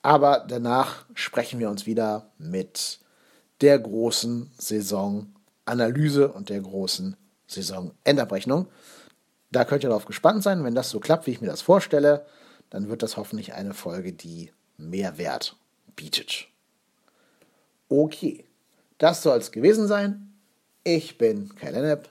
Aber 0.00 0.44
danach 0.48 1.04
sprechen 1.14 1.60
wir 1.60 1.70
uns 1.70 1.86
wieder 1.86 2.30
mit 2.38 3.00
der 3.60 3.78
großen 3.78 4.50
Saisonanalyse 4.58 6.28
und 6.28 6.48
der 6.48 6.60
großen 6.60 7.16
Saisonendabrechnung. 7.46 8.66
Da 9.52 9.64
könnt 9.64 9.84
ihr 9.84 9.90
darauf 9.90 10.06
gespannt 10.06 10.42
sein. 10.42 10.64
Wenn 10.64 10.74
das 10.74 10.90
so 10.90 10.98
klappt, 10.98 11.26
wie 11.26 11.32
ich 11.32 11.40
mir 11.40 11.48
das 11.48 11.62
vorstelle, 11.62 12.26
dann 12.72 12.88
wird 12.88 13.02
das 13.02 13.18
hoffentlich 13.18 13.52
eine 13.52 13.74
Folge, 13.74 14.14
die 14.14 14.50
Mehrwert 14.78 15.56
bietet. 15.94 16.48
Okay, 17.90 18.46
das 18.96 19.22
soll 19.22 19.36
es 19.36 19.52
gewesen 19.52 19.86
sein. 19.86 20.32
Ich 20.82 21.18
bin 21.18 21.54
Kai 21.54 21.70
Lennep 21.70 22.08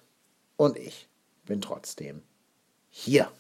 und 0.58 0.78
ich 0.78 1.08
bin 1.46 1.62
trotzdem 1.62 2.22
hier. 2.92 3.32